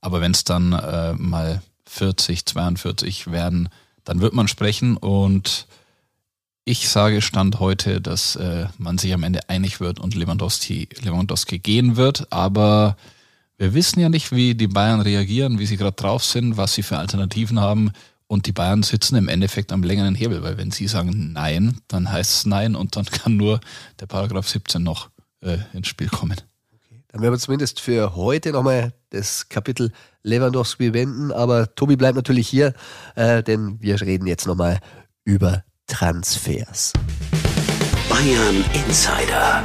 Aber 0.00 0.20
wenn 0.20 0.32
es 0.32 0.44
dann 0.44 0.72
äh, 0.72 1.14
mal 1.14 1.62
40, 1.86 2.46
42 2.46 3.30
werden, 3.30 3.68
dann 4.04 4.20
wird 4.20 4.34
man 4.34 4.48
sprechen 4.48 4.96
und 4.96 5.66
ich 6.70 6.88
sage 6.88 7.20
Stand 7.20 7.58
heute, 7.58 8.00
dass 8.00 8.36
äh, 8.36 8.66
man 8.78 8.96
sich 8.96 9.12
am 9.12 9.24
Ende 9.24 9.40
einig 9.48 9.80
wird 9.80 9.98
und 9.98 10.14
Lewandowski, 10.14 10.88
Lewandowski 11.02 11.58
gehen 11.58 11.96
wird. 11.96 12.32
Aber 12.32 12.96
wir 13.58 13.74
wissen 13.74 13.98
ja 13.98 14.08
nicht, 14.08 14.30
wie 14.30 14.54
die 14.54 14.68
Bayern 14.68 15.00
reagieren, 15.00 15.58
wie 15.58 15.66
sie 15.66 15.76
gerade 15.76 15.96
drauf 15.96 16.24
sind, 16.24 16.56
was 16.56 16.74
sie 16.74 16.84
für 16.84 16.96
Alternativen 16.96 17.58
haben. 17.58 17.90
Und 18.28 18.46
die 18.46 18.52
Bayern 18.52 18.84
sitzen 18.84 19.16
im 19.16 19.26
Endeffekt 19.26 19.72
am 19.72 19.82
längeren 19.82 20.14
Hebel, 20.14 20.44
weil 20.44 20.58
wenn 20.58 20.70
sie 20.70 20.86
sagen 20.86 21.32
Nein, 21.32 21.78
dann 21.88 22.12
heißt 22.12 22.30
es 22.30 22.46
Nein 22.46 22.76
und 22.76 22.94
dann 22.94 23.04
kann 23.06 23.36
nur 23.36 23.58
der 23.98 24.06
Paragraph 24.06 24.48
17 24.48 24.80
noch 24.80 25.10
äh, 25.40 25.58
ins 25.72 25.88
Spiel 25.88 26.08
kommen. 26.08 26.36
Dann 27.08 27.20
werden 27.20 27.34
wir 27.34 27.38
zumindest 27.40 27.80
für 27.80 28.14
heute 28.14 28.52
nochmal 28.52 28.92
das 29.10 29.48
Kapitel 29.48 29.90
Lewandowski 30.22 30.94
wenden, 30.94 31.32
aber 31.32 31.74
Tobi 31.74 31.96
bleibt 31.96 32.14
natürlich 32.14 32.48
hier, 32.48 32.74
äh, 33.16 33.42
denn 33.42 33.82
wir 33.82 34.00
reden 34.00 34.28
jetzt 34.28 34.46
nochmal 34.46 34.78
über 35.24 35.64
Transfers. 35.90 36.92
Bayern 38.08 38.64
Insider. 38.86 39.62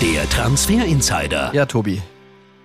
Der 0.00 0.28
Transfer 0.30 0.84
Insider. 0.84 1.50
Ja, 1.52 1.66
Tobi, 1.66 2.00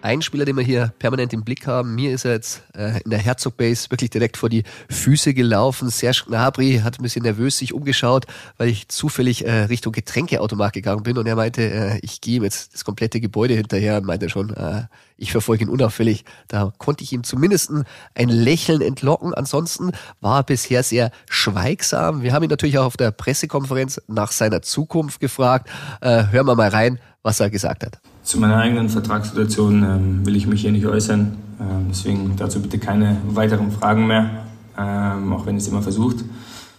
ein 0.04 0.22
Spieler, 0.22 0.44
den 0.44 0.58
wir 0.58 0.64
hier 0.64 0.92
permanent 1.00 1.32
im 1.32 1.44
Blick 1.44 1.66
haben. 1.66 1.96
Mir 1.96 2.12
ist 2.12 2.26
er 2.26 2.34
jetzt 2.34 2.62
äh, 2.76 3.02
in 3.04 3.10
der 3.10 3.20
Herzog 3.20 3.56
Base 3.56 3.90
wirklich 3.90 4.10
direkt 4.10 4.36
vor 4.36 4.50
die 4.50 4.64
Füße 4.90 5.34
gelaufen. 5.34 5.90
Serge 5.90 6.24
Gnabry 6.28 6.82
hat 6.84 7.00
ein 7.00 7.04
bisschen 7.04 7.24
nervös 7.24 7.58
sich 7.58 7.74
umgeschaut, 7.74 8.26
weil 8.58 8.68
ich 8.68 8.90
zufällig 8.90 9.46
äh, 9.46 9.64
Richtung 9.64 9.94
Getränkeautomat 9.94 10.74
gegangen 10.74 11.04
bin 11.04 11.18
und 11.18 11.26
er 11.26 11.38
meinte, 11.38 11.62
äh, 11.62 12.00
ich 12.02 12.20
gehe 12.20 12.36
ihm 12.38 12.44
jetzt 12.44 12.74
das 12.74 12.84
komplette 12.84 13.22
Gebäude 13.22 13.54
hinterher 13.54 13.96
und 13.96 14.06
meinte 14.06 14.28
schon, 14.30 14.50
äh, 14.54 14.84
ich 15.16 15.32
verfolge 15.32 15.64
ihn 15.64 15.70
unauffällig. 15.70 16.26
Da 16.50 16.74
konnte 16.80 17.06
ich 17.06 17.14
ihm 17.14 17.24
zumindest 17.24 17.72
ein 18.14 18.28
Lächeln 18.28 18.82
entlocken. 18.82 19.34
Ansonsten 19.34 19.92
war 20.20 20.40
er 20.40 20.44
bisher 20.44 20.84
sehr 20.84 21.12
schweigsam. 21.30 22.24
Wir 22.24 22.34
haben 22.34 22.44
ihn 22.44 22.50
natürlich 22.50 22.78
auch 22.78 22.88
auf 22.88 22.98
der 22.98 23.12
Pressekonferenz 23.12 24.02
nach 24.08 24.34
seiner 24.34 24.62
Zukunft 24.62 25.22
gefragt. 25.22 25.70
Äh, 26.02 26.26
hören 26.32 26.48
wir 26.48 26.56
mal 26.56 26.70
rein, 26.70 27.00
was 27.22 27.40
er 27.40 27.50
gesagt 27.50 27.86
hat. 27.86 28.02
Zu 28.24 28.40
meiner 28.40 28.58
eigenen 28.58 28.90
Vertragssituation 28.90 29.84
ähm, 29.84 30.26
will 30.26 30.36
ich 30.36 30.48
mich 30.48 30.62
hier 30.62 30.72
nicht 30.72 30.86
äußern. 30.86 31.38
Ähm, 31.60 31.88
deswegen 31.90 32.36
dazu 32.38 32.62
bitte 32.62 32.80
keine 32.80 33.18
weiteren 33.28 33.72
Fragen 33.72 34.08
mehr, 34.08 34.46
ähm, 34.78 35.34
auch 35.34 35.46
wenn 35.46 35.58
es 35.58 35.68
immer 35.68 35.82
versucht. 35.82 36.24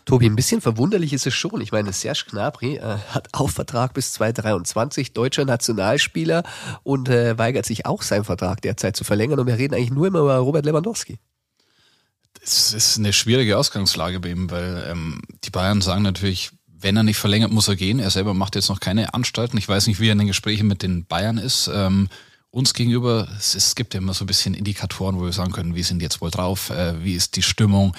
Tobi, 0.07 0.27
ein 0.27 0.37
bisschen 0.37 0.61
verwunderlich 0.61 1.15
ist 1.15 1.27
es 1.27 1.33
schon. 1.35 1.63
Ich 1.63 1.73
meine, 1.73 1.93
Serge 1.93 2.25
Gnabry 2.31 2.77
äh, 2.77 2.99
hat 3.09 3.29
auch 3.33 3.49
Vertrag 3.49 3.95
bis 3.95 4.13
2023, 4.15 5.15
deutscher 5.15 5.47
Nationalspieler 5.47 6.43
und 6.83 7.09
äh, 7.09 7.39
weigert 7.39 7.65
sich 7.65 7.87
auch 7.87 8.03
seinen 8.03 8.25
Vertrag 8.25 8.61
derzeit 8.61 8.97
zu 8.97 9.05
verlängern. 9.05 9.39
Und 9.39 9.47
wir 9.47 9.57
reden 9.57 9.75
eigentlich 9.75 9.93
nur 9.93 10.07
immer 10.07 10.21
über 10.21 10.37
Robert 10.37 10.67
Lewandowski. 10.67 11.19
Es 12.43 12.75
ist 12.75 12.99
eine 12.99 13.15
schwierige 13.15 13.57
Ausgangslage 13.57 14.21
bei 14.21 14.31
ihm, 14.31 14.51
weil 14.51 14.85
ähm, 14.91 15.23
die 15.45 15.51
Bayern 15.51 15.81
sagen 15.81 16.03
natürlich, 16.03 16.51
wenn 16.85 16.97
er 16.99 17.03
nicht 17.03 17.17
verlängert, 17.17 17.51
muss 17.51 17.67
er 17.67 17.77
gehen. 17.77 17.99
Er 17.99 18.11
selber 18.11 18.35
macht 18.35 18.55
jetzt 18.57 18.69
noch 18.69 18.79
keine 18.79 19.15
Anstalten. 19.15 19.57
Ich 19.57 19.69
weiß 19.69 19.87
nicht, 19.87 20.01
wie 20.01 20.09
er 20.09 20.13
in 20.13 20.19
den 20.19 20.27
Gesprächen 20.27 20.67
mit 20.67 20.83
den 20.83 21.07
Bayern 21.07 21.39
ist. 21.39 21.69
Ähm, 21.73 22.09
uns 22.51 22.75
gegenüber, 22.75 23.27
es, 23.39 23.55
es, 23.55 23.75
gibt 23.75 23.95
ja 23.95 23.99
immer 23.99 24.13
so 24.13 24.25
ein 24.25 24.27
bisschen 24.27 24.55
Indikatoren, 24.55 25.19
wo 25.19 25.25
wir 25.25 25.33
sagen 25.33 25.51
können, 25.51 25.75
wie 25.75 25.83
sind 25.83 26.03
jetzt 26.03 26.21
wohl 26.21 26.31
drauf, 26.31 26.69
äh, 26.69 27.03
wie 27.03 27.15
ist 27.15 27.37
die 27.37 27.43
Stimmung. 27.43 27.97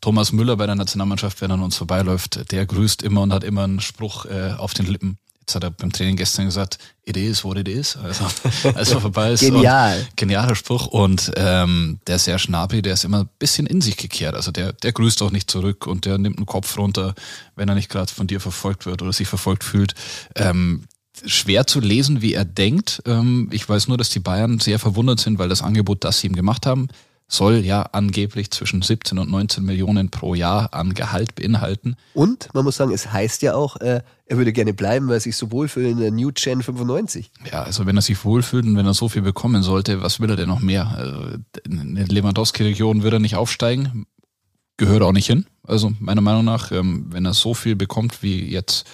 Thomas 0.00 0.30
Müller 0.30 0.56
bei 0.56 0.66
der 0.66 0.76
Nationalmannschaft, 0.76 1.40
wenn 1.40 1.50
er 1.50 1.54
an 1.54 1.62
uns 1.62 1.76
vorbeiläuft, 1.76 2.52
der 2.52 2.64
grüßt 2.64 3.02
immer 3.02 3.22
und 3.22 3.32
hat 3.32 3.42
immer 3.42 3.64
einen 3.64 3.80
Spruch 3.80 4.24
äh, 4.26 4.52
auf 4.56 4.72
den 4.72 4.86
Lippen. 4.86 5.18
Jetzt 5.48 5.54
hat 5.54 5.64
er 5.64 5.70
beim 5.70 5.90
Training 5.90 6.16
gestern 6.16 6.44
gesagt, 6.44 6.76
it 7.06 7.16
is 7.16 7.42
what 7.42 7.56
it 7.56 7.68
is. 7.68 7.96
Also, 7.96 8.26
als 8.74 8.90
er 8.90 9.00
vorbei 9.00 9.32
ist. 9.32 9.40
Genial. 9.40 10.06
Genialer 10.14 10.54
Spruch. 10.54 10.88
Und 10.88 11.32
ähm, 11.36 12.00
der 12.06 12.18
sehr 12.18 12.38
Schnabri, 12.38 12.82
der 12.82 12.92
ist 12.92 13.04
immer 13.04 13.20
ein 13.20 13.30
bisschen 13.38 13.66
in 13.66 13.80
sich 13.80 13.96
gekehrt. 13.96 14.34
Also 14.34 14.52
der, 14.52 14.74
der 14.74 14.92
grüßt 14.92 15.22
auch 15.22 15.30
nicht 15.30 15.50
zurück 15.50 15.86
und 15.86 16.04
der 16.04 16.18
nimmt 16.18 16.36
einen 16.36 16.44
Kopf 16.44 16.76
runter, 16.76 17.14
wenn 17.56 17.66
er 17.66 17.74
nicht 17.74 17.88
gerade 17.88 18.12
von 18.12 18.26
dir 18.26 18.40
verfolgt 18.40 18.84
wird 18.84 19.00
oder 19.00 19.14
sich 19.14 19.26
verfolgt 19.26 19.64
fühlt. 19.64 19.94
Ähm, 20.34 20.84
schwer 21.24 21.66
zu 21.66 21.80
lesen, 21.80 22.20
wie 22.20 22.34
er 22.34 22.44
denkt. 22.44 23.02
Ähm, 23.06 23.48
ich 23.50 23.66
weiß 23.66 23.88
nur, 23.88 23.96
dass 23.96 24.10
die 24.10 24.20
Bayern 24.20 24.60
sehr 24.60 24.78
verwundert 24.78 25.18
sind, 25.18 25.38
weil 25.38 25.48
das 25.48 25.62
Angebot, 25.62 26.04
das 26.04 26.20
sie 26.20 26.26
ihm 26.26 26.36
gemacht 26.36 26.66
haben, 26.66 26.88
soll 27.28 27.56
ja 27.58 27.82
angeblich 27.82 28.50
zwischen 28.50 28.80
17 28.80 29.18
und 29.18 29.30
19 29.30 29.62
Millionen 29.62 30.10
pro 30.10 30.34
Jahr 30.34 30.72
an 30.72 30.94
Gehalt 30.94 31.34
beinhalten. 31.34 31.96
Und 32.14 32.48
man 32.54 32.64
muss 32.64 32.76
sagen, 32.76 32.90
es 32.92 33.12
heißt 33.12 33.42
ja 33.42 33.54
auch, 33.54 33.76
äh, 33.76 34.00
er 34.26 34.36
würde 34.38 34.52
gerne 34.52 34.72
bleiben, 34.72 35.08
weil 35.08 35.16
er 35.16 35.20
sich 35.20 35.36
so 35.36 35.52
wohlfühlt 35.52 35.88
in 35.88 35.98
der 35.98 36.10
New 36.10 36.30
Gen 36.32 36.62
95. 36.62 37.30
Ja, 37.52 37.62
also 37.62 37.84
wenn 37.84 37.96
er 37.96 38.02
sich 38.02 38.24
wohlfühlt 38.24 38.64
und 38.64 38.76
wenn 38.76 38.86
er 38.86 38.94
so 38.94 39.10
viel 39.10 39.22
bekommen 39.22 39.62
sollte, 39.62 40.02
was 40.02 40.20
will 40.20 40.30
er 40.30 40.36
denn 40.36 40.48
noch 40.48 40.60
mehr? 40.60 40.88
Also 40.88 41.38
in 41.64 41.94
der 41.94 42.06
Lewandowski-Region 42.06 43.02
würde 43.02 43.16
er 43.16 43.20
nicht 43.20 43.36
aufsteigen, 43.36 44.06
gehört 44.78 45.02
auch 45.02 45.12
nicht 45.12 45.26
hin. 45.26 45.44
Also 45.64 45.92
meiner 46.00 46.22
Meinung 46.22 46.46
nach, 46.46 46.72
ähm, 46.72 47.06
wenn 47.10 47.26
er 47.26 47.34
so 47.34 47.52
viel 47.52 47.76
bekommt, 47.76 48.22
wie 48.22 48.50
jetzt 48.50 48.86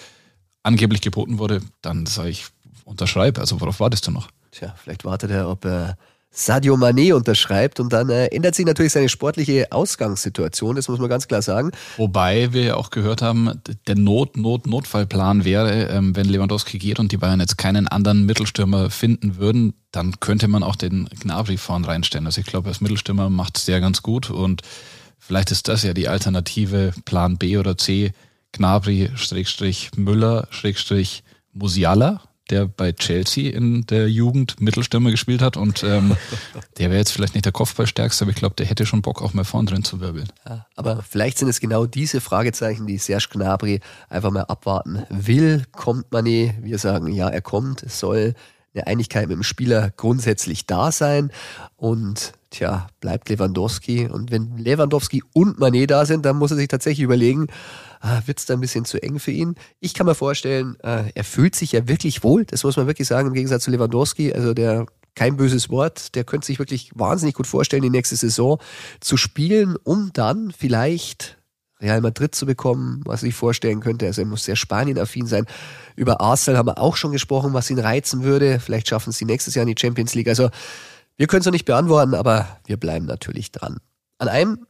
angeblich 0.61 0.99
geboten 0.99 1.39
wurde, 1.39 1.61
dann 1.81 2.05
sage 2.05 2.29
ich, 2.29 2.47
unterschreib. 2.83 3.39
Also 3.39 3.61
worauf 3.61 3.79
wartest 3.79 4.07
du 4.07 4.11
noch? 4.11 4.29
Tja, 4.51 4.75
vielleicht 4.77 5.05
wartet 5.05 5.31
er, 5.31 5.49
ob 5.49 5.63
er 5.65 5.97
Sadio 6.37 6.75
Mané 6.75 7.13
unterschreibt 7.13 7.79
und 7.79 7.93
dann 7.93 8.09
äh, 8.09 8.27
ändert 8.27 8.55
sich 8.55 8.65
natürlich 8.65 8.91
seine 8.91 9.07
sportliche 9.07 9.71
Ausgangssituation, 9.71 10.75
das 10.75 10.89
muss 10.89 10.99
man 10.99 11.09
ganz 11.09 11.29
klar 11.29 11.41
sagen. 11.41 11.71
Wobei 11.95 12.51
wir 12.51 12.63
ja 12.63 12.75
auch 12.75 12.89
gehört 12.89 13.21
haben, 13.21 13.61
der 13.87 13.95
Not, 13.95 14.35
Not, 14.35 14.67
Notfallplan 14.67 15.45
wäre, 15.45 15.87
ähm, 15.87 16.13
wenn 16.15 16.27
Lewandowski 16.27 16.77
geht 16.77 16.99
und 16.99 17.13
die 17.13 17.17
Bayern 17.17 17.39
jetzt 17.39 17.57
keinen 17.57 17.87
anderen 17.87 18.25
Mittelstürmer 18.25 18.89
finden 18.89 19.37
würden, 19.37 19.75
dann 19.91 20.19
könnte 20.19 20.49
man 20.49 20.61
auch 20.61 20.75
den 20.75 21.07
Gnabry 21.21 21.55
vorn 21.55 21.85
reinstellen. 21.85 22.25
Also 22.25 22.41
ich 22.41 22.47
glaube, 22.47 22.67
als 22.67 22.81
Mittelstürmer 22.81 23.29
macht 23.29 23.57
es 23.57 23.65
der 23.65 23.79
ganz 23.79 24.01
gut 24.01 24.29
und 24.29 24.61
vielleicht 25.17 25.51
ist 25.51 25.69
das 25.69 25.83
ja 25.83 25.93
die 25.93 26.09
Alternative 26.09 26.93
Plan 27.05 27.37
B 27.37 27.57
oder 27.57 27.77
C, 27.77 28.11
Gnabry, 28.51 29.09
Schrägstrich 29.15 29.91
Müller, 29.95 30.47
Schrägstrich 30.49 31.23
Musiala, 31.53 32.21
der 32.49 32.67
bei 32.67 32.91
Chelsea 32.91 33.51
in 33.51 33.85
der 33.87 34.09
Jugend 34.09 34.59
Mittelstürmer 34.61 35.11
gespielt 35.11 35.41
hat 35.41 35.57
und 35.57 35.83
ähm, 35.83 36.15
der 36.77 36.89
wäre 36.89 36.99
jetzt 36.99 37.11
vielleicht 37.11 37.33
nicht 37.33 37.45
der 37.45 37.51
Kopfballstärkste, 37.51 38.25
aber 38.25 38.31
ich 38.31 38.37
glaube, 38.37 38.55
der 38.55 38.65
hätte 38.65 38.85
schon 38.85 39.01
Bock, 39.01 39.21
auch 39.21 39.33
mal 39.33 39.43
vorn 39.43 39.65
drin 39.65 39.83
zu 39.83 39.99
wirbeln. 39.99 40.27
Ja, 40.47 40.65
aber 40.75 41.03
vielleicht 41.07 41.37
sind 41.37 41.47
es 41.47 41.59
genau 41.59 41.85
diese 41.85 42.21
Fragezeichen, 42.21 42.87
die 42.87 42.97
Serge 42.97 43.27
Gnabry 43.31 43.79
einfach 44.09 44.31
mal 44.31 44.43
abwarten 44.43 45.03
will. 45.09 45.63
Kommt 45.71 46.07
Mané? 46.11 46.53
Wir 46.61 46.77
sagen, 46.77 47.07
ja, 47.07 47.29
er 47.29 47.41
kommt. 47.41 47.83
Es 47.83 47.99
soll 47.99 48.35
eine 48.75 48.87
Einigkeit 48.87 49.27
mit 49.27 49.37
dem 49.37 49.43
Spieler 49.43 49.91
grundsätzlich 49.95 50.65
da 50.65 50.91
sein 50.91 51.31
und 51.75 52.33
tja, 52.49 52.87
bleibt 52.99 53.29
Lewandowski. 53.29 54.07
Und 54.07 54.31
wenn 54.31 54.57
Lewandowski 54.57 55.23
und 55.33 55.59
Mané 55.59 55.87
da 55.87 56.05
sind, 56.05 56.25
dann 56.25 56.37
muss 56.37 56.51
er 56.51 56.57
sich 56.57 56.67
tatsächlich 56.67 57.03
überlegen, 57.03 57.47
ah, 58.01 58.21
wird 58.25 58.39
es 58.39 58.45
da 58.45 58.53
ein 58.53 58.61
bisschen 58.61 58.85
zu 58.85 59.01
eng 59.01 59.19
für 59.19 59.31
ihn? 59.31 59.55
Ich 59.79 59.93
kann 59.93 60.05
mir 60.05 60.15
vorstellen, 60.15 60.77
äh, 60.81 61.11
er 61.13 61.23
fühlt 61.23 61.55
sich 61.55 61.73
ja 61.73 61.87
wirklich 61.87 62.23
wohl, 62.23 62.45
das 62.45 62.63
muss 62.63 62.77
man 62.77 62.87
wirklich 62.87 63.07
sagen, 63.07 63.27
im 63.27 63.33
Gegensatz 63.33 63.63
zu 63.63 63.71
Lewandowski, 63.71 64.33
also 64.33 64.53
der 64.53 64.85
kein 65.15 65.37
böses 65.37 65.69
Wort, 65.69 66.13
der 66.15 66.25
könnte 66.25 66.45
sich 66.45 66.59
wirklich 66.59 66.91
wahnsinnig 66.93 67.35
gut 67.35 67.47
vorstellen, 67.47 67.83
die 67.83 67.89
nächste 67.89 68.17
Saison 68.17 68.59
zu 68.99 69.15
spielen, 69.15 69.77
um 69.83 70.11
dann 70.13 70.51
vielleicht 70.51 71.37
Real 71.81 72.01
Madrid 72.01 72.33
zu 72.33 72.45
bekommen, 72.45 73.01
was 73.05 73.23
ich 73.23 73.35
vorstellen 73.35 73.81
könnte. 73.81 74.05
Also 74.05 74.21
er 74.21 74.27
muss 74.27 74.45
sehr 74.45 74.55
Spanien-affin 74.55 75.27
sein. 75.27 75.45
Über 75.95 76.21
Arsenal 76.21 76.57
haben 76.57 76.67
wir 76.67 76.79
auch 76.79 76.95
schon 76.95 77.11
gesprochen, 77.11 77.53
was 77.53 77.69
ihn 77.69 77.79
reizen 77.79 78.23
würde. 78.23 78.59
Vielleicht 78.59 78.87
schaffen 78.87 79.11
sie 79.11 79.25
nächstes 79.25 79.55
Jahr 79.55 79.63
in 79.63 79.73
die 79.73 79.79
Champions 79.79 80.15
League. 80.15 80.29
Also 80.29 80.49
wir 81.17 81.27
können 81.27 81.41
es 81.41 81.45
noch 81.45 81.53
nicht 81.53 81.65
beantworten, 81.65 82.13
aber 82.13 82.59
wir 82.65 82.77
bleiben 82.77 83.05
natürlich 83.05 83.51
dran. 83.51 83.77
An 84.17 84.29
einem, 84.29 84.65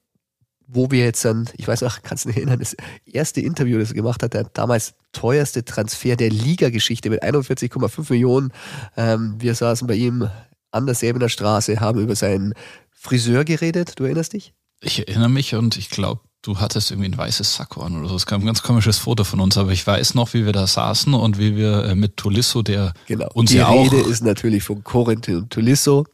wo 0.68 0.90
wir 0.90 1.04
jetzt 1.04 1.24
dann, 1.26 1.50
ich 1.58 1.68
weiß 1.68 1.84
auch, 1.84 2.00
kannst 2.04 2.26
du 2.26 2.30
dich 2.30 2.38
erinnern, 2.38 2.60
das 2.60 2.76
erste 3.06 3.42
Interview, 3.42 3.78
das 3.78 3.90
er 3.90 3.96
gemacht 3.96 4.24
hat, 4.24 4.34
der 4.34 4.46
damals 4.46 4.96
teuerste 5.12 5.64
Transfer 5.64 6.16
der 6.16 6.30
Liga-Geschichte 6.30 7.10
mit 7.10 7.24
41,5 7.24 8.12
Millionen. 8.12 8.52
Ähm, 8.98 9.36
wir 9.40 9.54
saßen 9.54 9.88
bei 9.88 9.96
ihm 9.96 10.30
an 10.72 10.86
der 10.86 10.96
Säbener 10.96 11.30
Straße, 11.30 11.80
haben 11.80 12.00
über 12.00 12.16
seinen 12.16 12.54
Friseur 12.92 13.46
geredet. 13.46 13.94
Du 14.00 14.04
erinnerst 14.04 14.34
dich? 14.34 14.54
Ich 14.82 15.08
erinnere 15.08 15.30
mich 15.30 15.56
und 15.56 15.78
ich 15.78 15.90
glaube, 15.90 16.22
du 16.46 16.60
hattest 16.60 16.92
irgendwie 16.92 17.10
ein 17.10 17.18
weißes 17.18 17.56
Sakko 17.56 17.82
an 17.82 17.98
oder 17.98 18.08
so. 18.08 18.16
Es 18.16 18.26
kam 18.26 18.42
ein 18.42 18.46
ganz 18.46 18.62
komisches 18.62 18.98
Foto 18.98 19.24
von 19.24 19.40
uns, 19.40 19.58
aber 19.58 19.72
ich 19.72 19.86
weiß 19.86 20.14
noch, 20.14 20.34
wie 20.34 20.46
wir 20.46 20.54
da 20.54 20.68
saßen 20.68 21.14
und 21.14 21.40
wie 21.40 21.56
wir 21.56 21.86
äh, 21.86 21.96
mit 21.96 22.18
Tolisso, 22.18 22.62
der 22.62 22.94
genau. 23.08 23.30
uns 23.34 23.50
Die 23.50 23.58
ja 23.58 23.68
auch 23.68 23.92
Rede 23.92 23.98
ist 23.98 24.24
natürlich 24.24 24.64
von 24.64 24.84
Corentin 24.84 25.50
Tolisso, 25.50 26.06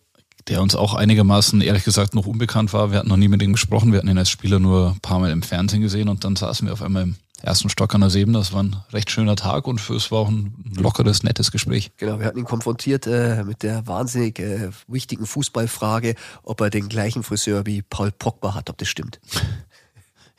der 0.48 0.62
uns 0.62 0.76
auch 0.76 0.94
einigermaßen, 0.94 1.60
ehrlich 1.62 1.84
gesagt, 1.84 2.16
noch 2.16 2.26
unbekannt 2.26 2.72
war. 2.72 2.92
Wir 2.92 3.00
hatten 3.00 3.10
noch 3.10 3.18
nie 3.18 3.28
mit 3.28 3.42
ihm 3.42 3.52
gesprochen. 3.52 3.92
Wir 3.92 4.00
hatten 4.00 4.08
ihn 4.08 4.18
als 4.18 4.30
Spieler 4.30 4.60
nur 4.60 4.92
ein 4.92 5.00
paar 5.02 5.20
Mal 5.20 5.32
im 5.32 5.44
Fernsehen 5.44 5.82
gesehen 5.82 6.08
und 6.08 6.24
dann 6.24 6.36
saßen 6.36 6.66
wir 6.68 6.74
auf 6.74 6.82
einmal 6.82 7.04
im 7.04 7.16
ersten 7.44 7.70
Stock 7.70 7.94
an 7.94 8.02
der 8.02 8.10
Seben. 8.10 8.34
Das 8.34 8.54
war 8.54 8.64
ein 8.64 8.78
recht 8.94 9.12
schöner 9.12 9.36
Tag 9.36 9.68
und 9.68 9.82
für 9.82 9.96
es 9.96 10.12
war 10.12 10.20
auch 10.20 10.30
ein 10.30 10.54
lockeres, 10.78 11.24
nettes 11.24 11.52
Gespräch. 11.52 11.92
Genau, 11.98 12.20
wir 12.20 12.26
hatten 12.26 12.40
ihn 12.40 12.46
konfrontiert 12.46 13.06
äh, 13.08 13.44
mit 13.44 13.64
der 13.64 13.86
wahnsinnig 13.88 14.40
äh, 14.40 14.70
wichtigen 14.88 15.26
Fußballfrage, 15.26 16.16
ob 16.44 16.62
er 16.62 16.70
den 16.70 16.88
gleichen 16.88 17.24
Friseur 17.24 17.66
wie 17.66 17.82
Paul 17.82 18.12
Pogba 18.12 18.54
hat, 18.54 18.70
ob 18.70 18.78
das 18.78 18.88
stimmt. 18.88 19.20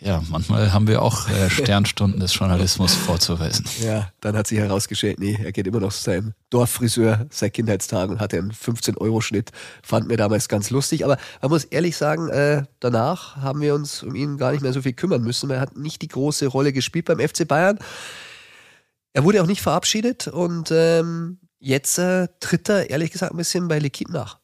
Ja, 0.05 0.21
manchmal 0.31 0.73
haben 0.73 0.89
wir 0.89 1.01
auch 1.01 1.29
äh, 1.29 1.49
Sternstunden 1.49 2.19
des 2.19 2.35
Journalismus 2.35 2.93
vorzuweisen. 2.95 3.65
Ja, 3.81 4.11
dann 4.21 4.37
hat 4.37 4.49
sich 4.49 4.59
herausgestellt, 4.59 5.21
nee, 5.21 5.39
er 5.41 5.53
geht 5.53 5.69
immer 5.69 5.79
noch 5.79 5.93
zu 5.93 6.03
seinem 6.03 6.33
Dorffriseur 6.51 7.27
seit 7.31 7.55
Kindheitstagen 7.55 8.15
und 8.15 8.21
hatte 8.21 8.39
einen 8.39 8.51
15-Euro-Schnitt. 8.51 9.51
Fand 9.83 10.09
mir 10.09 10.17
damals 10.17 10.49
ganz 10.49 10.71
lustig. 10.71 11.05
Aber 11.05 11.19
man 11.41 11.51
muss 11.53 11.65
ehrlich 11.65 11.97
sagen, 11.97 12.29
äh, 12.31 12.65
danach 12.81 13.37
haben 13.37 13.61
wir 13.61 13.77
uns 13.77 14.03
um 14.03 14.17
ihn 14.17 14.39
gar 14.39 14.51
nicht 14.51 14.63
mehr 14.63 14.73
so 14.73 14.83
viel 14.83 14.93
kümmern 14.93 15.23
müssen. 15.23 15.51
Er 15.51 15.61
hat 15.61 15.77
nicht 15.77 16.03
die 16.03 16.09
große 16.09 16.49
Rolle 16.49 16.73
gespielt 16.73 17.05
beim 17.05 17.21
FC 17.21 17.47
Bayern. 17.47 17.79
Er 19.13 19.23
wurde 19.23 19.41
auch 19.41 19.47
nicht 19.47 19.63
verabschiedet 19.63 20.27
und 20.27 20.71
ähm, 20.73 21.39
jetzt 21.61 21.99
äh, 21.99 22.27
tritt 22.41 22.69
er 22.69 22.91
ehrlich 22.91 23.13
gesagt 23.13 23.33
ein 23.33 23.39
bisschen 23.39 23.69
bei 23.69 23.79
L'Equipe 23.79 24.11
nach. 24.11 24.42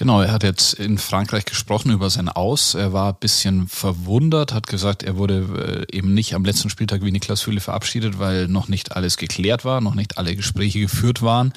Genau, 0.00 0.22
er 0.22 0.32
hat 0.32 0.44
jetzt 0.44 0.72
in 0.72 0.96
Frankreich 0.96 1.44
gesprochen 1.44 1.90
über 1.90 2.08
sein 2.08 2.30
Aus. 2.30 2.72
Er 2.72 2.94
war 2.94 3.12
ein 3.12 3.18
bisschen 3.20 3.68
verwundert, 3.68 4.54
hat 4.54 4.66
gesagt, 4.66 5.02
er 5.02 5.18
wurde 5.18 5.86
äh, 5.90 5.94
eben 5.94 6.14
nicht 6.14 6.32
am 6.32 6.42
letzten 6.42 6.70
Spieltag 6.70 7.04
wie 7.04 7.12
Niklas 7.12 7.42
Fülle 7.42 7.60
verabschiedet, 7.60 8.18
weil 8.18 8.48
noch 8.48 8.68
nicht 8.68 8.96
alles 8.96 9.18
geklärt 9.18 9.66
war, 9.66 9.82
noch 9.82 9.94
nicht 9.94 10.16
alle 10.16 10.34
Gespräche 10.34 10.80
geführt 10.80 11.20
waren. 11.20 11.52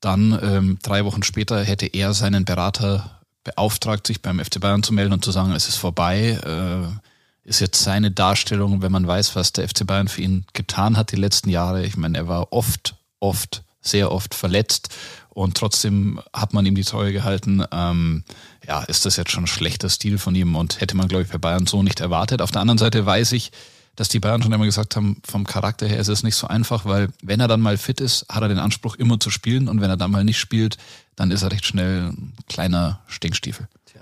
Dann 0.00 0.38
ähm, 0.42 0.78
drei 0.82 1.06
Wochen 1.06 1.22
später 1.22 1.64
hätte 1.64 1.86
er 1.86 2.12
seinen 2.12 2.44
Berater 2.44 3.22
beauftragt, 3.42 4.06
sich 4.06 4.20
beim 4.20 4.38
FC 4.38 4.60
Bayern 4.60 4.82
zu 4.82 4.92
melden 4.92 5.14
und 5.14 5.24
zu 5.24 5.30
sagen, 5.30 5.52
es 5.52 5.66
ist 5.66 5.76
vorbei. 5.76 6.38
Äh, 6.44 7.48
ist 7.48 7.60
jetzt 7.60 7.82
seine 7.82 8.10
Darstellung, 8.10 8.82
wenn 8.82 8.92
man 8.92 9.06
weiß, 9.06 9.34
was 9.34 9.52
der 9.52 9.66
FC 9.66 9.86
Bayern 9.86 10.08
für 10.08 10.20
ihn 10.20 10.44
getan 10.52 10.98
hat 10.98 11.10
die 11.10 11.16
letzten 11.16 11.48
Jahre. 11.48 11.86
Ich 11.86 11.96
meine, 11.96 12.18
er 12.18 12.28
war 12.28 12.52
oft, 12.52 12.96
oft, 13.18 13.62
sehr 13.82 14.12
oft 14.12 14.34
verletzt 14.34 14.88
und 15.34 15.56
trotzdem 15.56 16.20
hat 16.32 16.52
man 16.52 16.66
ihm 16.66 16.74
die 16.74 16.84
Treue 16.84 17.12
gehalten. 17.12 17.64
Ähm, 17.72 18.24
ja, 18.66 18.82
ist 18.84 19.06
das 19.06 19.16
jetzt 19.16 19.30
schon 19.30 19.44
ein 19.44 19.48
schlechter 19.48 19.88
Stil 19.88 20.18
von 20.18 20.34
ihm 20.34 20.56
und 20.56 20.80
hätte 20.80 20.96
man, 20.96 21.08
glaube 21.08 21.24
ich, 21.24 21.30
bei 21.30 21.38
Bayern 21.38 21.66
so 21.66 21.82
nicht 21.82 22.00
erwartet. 22.00 22.42
Auf 22.42 22.50
der 22.50 22.60
anderen 22.60 22.78
Seite 22.78 23.04
weiß 23.04 23.32
ich, 23.32 23.50
dass 23.96 24.08
die 24.08 24.20
Bayern 24.20 24.42
schon 24.42 24.52
immer 24.52 24.64
gesagt 24.64 24.96
haben, 24.96 25.20
vom 25.24 25.46
Charakter 25.46 25.86
her 25.86 25.98
ist 25.98 26.08
es 26.08 26.22
nicht 26.22 26.36
so 26.36 26.46
einfach, 26.46 26.84
weil 26.84 27.08
wenn 27.22 27.40
er 27.40 27.48
dann 27.48 27.60
mal 27.60 27.76
fit 27.76 28.00
ist, 28.00 28.26
hat 28.30 28.42
er 28.42 28.48
den 28.48 28.58
Anspruch 28.58 28.96
immer 28.96 29.20
zu 29.20 29.30
spielen 29.30 29.68
und 29.68 29.80
wenn 29.80 29.90
er 29.90 29.96
dann 29.96 30.10
mal 30.10 30.24
nicht 30.24 30.38
spielt, 30.38 30.78
dann 31.16 31.30
ist 31.30 31.42
er 31.42 31.52
recht 31.52 31.66
schnell 31.66 32.08
ein 32.08 32.32
kleiner 32.48 33.00
Stinkstiefel. 33.06 33.68
Tja. 33.86 34.00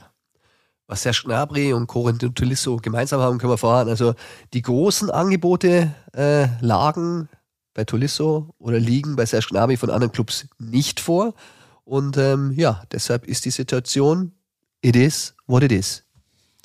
Was 0.86 1.02
Serge 1.02 1.22
Gnabry 1.24 1.72
und 1.72 1.86
Corentin 1.86 2.34
Tolisso 2.34 2.76
gemeinsam 2.76 3.20
haben, 3.20 3.38
können 3.38 3.52
wir 3.52 3.58
vorhaben. 3.58 3.90
Also 3.90 4.14
die 4.52 4.62
großen 4.62 5.10
Angebote 5.10 5.92
äh, 6.12 6.46
lagen 6.60 7.28
bei 7.74 7.84
Tolisso 7.84 8.54
oder 8.58 8.78
liegen 8.78 9.16
bei 9.16 9.26
Serge 9.26 9.48
Gnabry 9.50 9.76
von 9.76 9.90
anderen 9.90 10.12
Clubs 10.12 10.46
nicht 10.58 11.00
vor. 11.00 11.34
Und 11.84 12.16
ähm, 12.16 12.52
ja, 12.52 12.82
deshalb 12.92 13.26
ist 13.26 13.44
die 13.44 13.50
Situation, 13.50 14.32
it 14.82 14.96
is 14.96 15.34
what 15.46 15.62
it 15.62 15.72
is. 15.72 16.04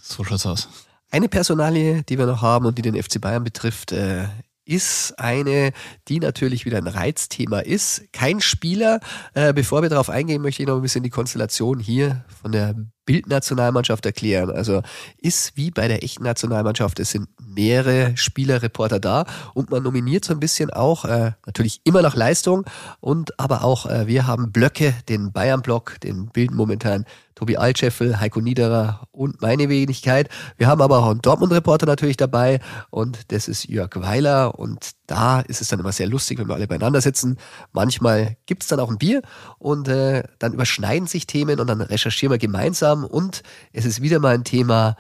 So 0.01 0.23
schaut's 0.23 0.45
aus. 0.45 0.69
Eine 1.09 1.29
Personalie, 1.29 2.03
die 2.03 2.17
wir 2.17 2.25
noch 2.25 2.41
haben 2.41 2.65
und 2.65 2.77
die 2.77 2.81
den 2.81 3.01
FC 3.01 3.21
Bayern 3.21 3.43
betrifft, 3.43 3.91
äh, 3.91 4.27
ist 4.65 5.17
eine, 5.19 5.71
die 6.07 6.19
natürlich 6.19 6.65
wieder 6.65 6.77
ein 6.77 6.87
Reizthema 6.87 7.59
ist. 7.59 8.11
Kein 8.11 8.41
Spieler. 8.41 8.99
Äh, 9.33 9.53
bevor 9.53 9.81
wir 9.81 9.89
darauf 9.89 10.09
eingehen, 10.09 10.41
möchte 10.41 10.63
ich 10.63 10.67
noch 10.67 10.75
ein 10.75 10.81
bisschen 10.81 11.03
die 11.03 11.09
Konstellation 11.09 11.79
hier 11.79 12.25
von 12.41 12.51
der 12.51 12.75
Bildnationalmannschaft 13.05 14.05
erklären. 14.05 14.49
Also 14.49 14.81
ist 15.17 15.55
wie 15.55 15.71
bei 15.71 15.87
der 15.87 16.03
echten 16.03 16.23
Nationalmannschaft, 16.23 16.99
es 16.99 17.11
sind 17.11 17.27
mehrere 17.39 18.17
Spielerreporter 18.17 18.99
da 18.99 19.25
und 19.53 19.69
man 19.69 19.83
nominiert 19.83 20.25
so 20.25 20.33
ein 20.33 20.39
bisschen 20.39 20.69
auch, 20.71 21.05
äh, 21.05 21.31
natürlich 21.45 21.81
immer 21.83 22.01
nach 22.01 22.15
Leistung 22.15 22.65
und 22.99 23.39
aber 23.39 23.63
auch, 23.63 23.85
äh, 23.85 24.07
wir 24.07 24.27
haben 24.27 24.51
Blöcke, 24.51 24.93
den 25.07 25.31
Bayern-Block, 25.31 25.99
den 26.01 26.27
bilden 26.27 26.55
momentan 26.55 27.05
Tobi 27.35 27.57
Altscheffel, 27.57 28.19
Heiko 28.19 28.39
Niederer 28.39 29.07
und 29.11 29.41
meine 29.41 29.67
Wenigkeit. 29.67 30.29
Wir 30.57 30.67
haben 30.67 30.81
aber 30.81 30.99
auch 30.99 31.11
einen 31.11 31.21
Dortmund-Reporter 31.21 31.85
natürlich 31.85 32.17
dabei 32.17 32.61
und 32.89 33.31
das 33.31 33.49
ist 33.49 33.65
Jörg 33.65 33.89
Weiler 33.95 34.57
und 34.57 34.91
da 35.07 35.41
ist 35.41 35.61
es 35.61 35.67
dann 35.67 35.79
immer 35.79 35.91
sehr 35.91 36.07
lustig, 36.07 36.39
wenn 36.39 36.47
wir 36.47 36.55
alle 36.55 36.67
beieinander 36.67 37.01
sitzen. 37.01 37.37
Manchmal 37.71 38.37
gibt's 38.45 38.67
dann 38.67 38.79
auch 38.79 38.89
ein 38.89 38.97
Bier 38.97 39.21
und 39.59 39.87
äh, 39.87 40.23
dann 40.39 40.53
überschneiden 40.53 41.07
sich 41.07 41.27
Themen 41.27 41.59
und 41.59 41.67
dann 41.67 41.81
recherchieren 41.81 42.31
wir 42.31 42.37
gemeinsam 42.37 43.03
und 43.03 43.43
es 43.71 43.85
ist 43.85 44.01
wieder 44.01 44.19
mal 44.19 44.33
ein 44.33 44.43
Thema 44.43 44.97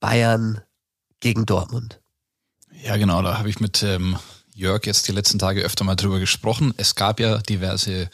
Bayern 0.00 0.60
gegen 1.20 1.46
Dortmund. 1.46 2.00
Ja, 2.84 2.96
genau, 2.96 3.22
da 3.22 3.38
habe 3.38 3.48
ich 3.48 3.60
mit 3.60 3.82
ähm, 3.82 4.16
Jörg 4.54 4.86
jetzt 4.86 5.08
die 5.08 5.12
letzten 5.12 5.38
Tage 5.38 5.62
öfter 5.62 5.84
mal 5.84 5.96
drüber 5.96 6.20
gesprochen. 6.20 6.74
Es 6.76 6.94
gab 6.94 7.18
ja 7.18 7.38
diverse 7.38 8.08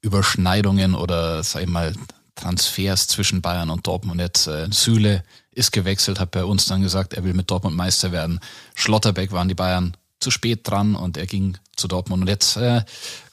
Überschneidungen 0.00 0.94
oder, 0.94 1.42
sag 1.42 1.62
ich 1.62 1.68
mal, 1.68 1.94
Transfers 2.34 3.08
zwischen 3.08 3.42
Bayern 3.42 3.70
und 3.70 3.86
Dortmund. 3.86 4.20
Jetzt 4.20 4.46
äh, 4.46 4.68
Süle 4.70 5.24
ist 5.50 5.72
gewechselt, 5.72 6.20
hat 6.20 6.30
bei 6.30 6.44
uns 6.44 6.66
dann 6.66 6.82
gesagt, 6.82 7.14
er 7.14 7.24
will 7.24 7.34
mit 7.34 7.50
Dortmund 7.50 7.76
Meister 7.76 8.12
werden. 8.12 8.40
Schlotterbeck 8.74 9.32
waren 9.32 9.48
die 9.48 9.54
Bayern 9.54 9.96
zu 10.20 10.30
spät 10.30 10.68
dran 10.68 10.94
und 10.94 11.16
er 11.16 11.26
ging 11.26 11.58
zu 11.76 11.88
Dortmund. 11.88 12.22
Und 12.22 12.28
jetzt 12.28 12.56
äh, 12.56 12.82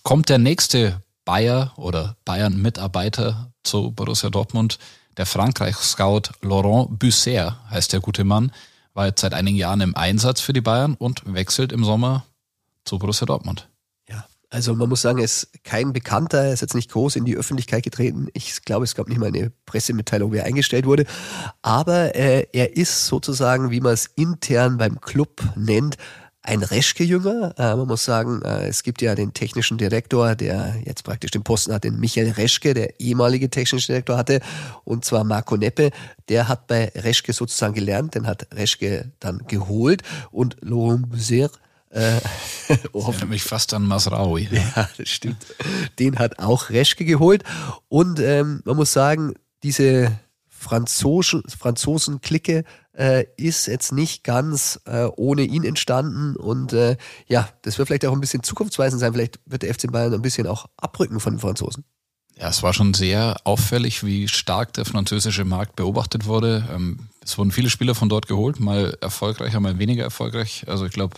kommt 0.03 0.29
der 0.29 0.37
nächste 0.37 1.01
Bayer 1.25 1.73
oder 1.77 2.15
Bayern-Mitarbeiter 2.25 3.51
zu 3.63 3.91
Borussia 3.91 4.29
Dortmund. 4.29 4.77
Der 5.17 5.25
Frankreich-Scout 5.25 6.33
Laurent 6.41 6.99
Busser 6.99 7.59
heißt 7.69 7.93
der 7.93 8.01
gute 8.01 8.23
Mann, 8.23 8.51
war 8.93 9.07
jetzt 9.07 9.21
seit 9.21 9.33
einigen 9.33 9.57
Jahren 9.57 9.81
im 9.81 9.95
Einsatz 9.95 10.41
für 10.41 10.53
die 10.53 10.61
Bayern 10.61 10.95
und 10.95 11.21
wechselt 11.25 11.71
im 11.71 11.83
Sommer 11.83 12.25
zu 12.83 12.99
Borussia 12.99 13.25
Dortmund. 13.25 13.67
Also 14.55 14.73
man 14.73 14.87
muss 14.87 15.01
sagen, 15.01 15.19
er 15.19 15.25
ist 15.25 15.49
kein 15.65 15.91
Bekannter, 15.91 16.43
er 16.45 16.53
ist 16.53 16.61
jetzt 16.61 16.75
nicht 16.75 16.91
groß 16.91 17.17
in 17.17 17.25
die 17.25 17.35
Öffentlichkeit 17.35 17.83
getreten. 17.83 18.29
Ich 18.31 18.61
glaube, 18.61 18.85
es 18.85 18.95
gab 18.95 19.09
nicht 19.09 19.17
mal 19.17 19.27
eine 19.27 19.51
Pressemitteilung, 19.65 20.31
wie 20.31 20.37
er 20.37 20.45
eingestellt 20.45 20.85
wurde. 20.85 21.05
Aber 21.61 22.15
äh, 22.15 22.47
er 22.53 22.77
ist 22.77 23.07
sozusagen, 23.07 23.71
wie 23.71 23.81
man 23.81 23.93
es 23.93 24.05
intern 24.15 24.77
beim 24.77 25.01
Club 25.01 25.43
nennt, 25.57 25.97
ein 26.45 26.63
Reschke-Jünger. 26.63 27.55
Äh, 27.57 27.75
man 27.75 27.87
muss 27.87 28.05
sagen, 28.05 28.41
äh, 28.43 28.67
es 28.67 28.83
gibt 28.83 29.01
ja 29.01 29.15
den 29.15 29.33
technischen 29.33 29.77
Direktor, 29.77 30.35
der 30.35 30.75
jetzt 30.85 31.03
praktisch 31.03 31.31
den 31.31 31.43
Posten 31.43 31.73
hat, 31.73 31.83
den 31.83 31.99
Michael 31.99 32.31
Reschke, 32.31 32.73
der 32.73 32.99
ehemalige 32.99 33.49
technische 33.49 33.87
Direktor 33.87 34.17
hatte, 34.17 34.41
und 34.83 35.05
zwar 35.05 35.23
Marco 35.23 35.57
Neppe. 35.57 35.91
Der 36.29 36.47
hat 36.47 36.67
bei 36.67 36.91
Reschke 36.95 37.33
sozusagen 37.33 37.73
gelernt, 37.73 38.15
den 38.15 38.27
hat 38.27 38.47
Reschke 38.53 39.11
dann 39.19 39.39
geholt 39.47 40.03
und 40.31 40.57
Laurent 40.61 41.09
Busser 41.09 41.49
äh, 41.89 42.19
oh, 42.91 43.13
mich 43.27 43.43
fast 43.43 43.73
an 43.73 43.83
Masraoui. 43.83 44.49
Ja. 44.51 44.61
ja, 44.75 44.89
das 44.97 45.09
stimmt. 45.09 45.45
Den 45.97 46.19
hat 46.19 46.39
auch 46.39 46.69
Reschke 46.69 47.05
geholt. 47.05 47.43
Und 47.87 48.19
ähm, 48.19 48.61
man 48.65 48.75
muss 48.75 48.91
sagen, 48.91 49.33
diese 49.63 50.11
Franzosen, 50.65 51.43
Franzosen-Clique 51.47 52.63
äh, 52.97 53.25
ist 53.37 53.67
jetzt 53.67 53.91
nicht 53.91 54.23
ganz 54.23 54.79
äh, 54.85 55.05
ohne 55.15 55.43
ihn 55.43 55.63
entstanden. 55.63 56.35
Und 56.35 56.73
äh, 56.73 56.97
ja, 57.27 57.47
das 57.61 57.77
wird 57.77 57.87
vielleicht 57.87 58.05
auch 58.07 58.13
ein 58.13 58.19
bisschen 58.19 58.41
zukunftsweisend 58.41 58.99
sein. 58.99 59.13
Vielleicht 59.13 59.39
wird 59.45 59.61
der 59.61 59.71
FC 59.71 59.91
Bayern 59.91 60.15
ein 60.15 60.23
bisschen 60.23 60.47
auch 60.47 60.65
abrücken 60.75 61.19
von 61.19 61.33
den 61.35 61.39
Franzosen. 61.39 61.83
Ja, 62.35 62.49
es 62.49 62.63
war 62.63 62.73
schon 62.73 62.95
sehr 62.95 63.37
auffällig, 63.43 64.03
wie 64.03 64.27
stark 64.27 64.73
der 64.73 64.85
französische 64.85 65.45
Markt 65.45 65.75
beobachtet 65.75 66.25
wurde. 66.25 66.67
Ähm, 66.73 67.09
es 67.23 67.37
wurden 67.37 67.51
viele 67.51 67.69
Spieler 67.69 67.93
von 67.93 68.09
dort 68.09 68.27
geholt, 68.27 68.59
mal 68.59 68.97
erfolgreicher, 69.01 69.59
mal 69.59 69.77
weniger 69.77 70.03
erfolgreich. 70.03 70.65
Also 70.67 70.87
ich 70.87 70.93
glaube, 70.93 71.17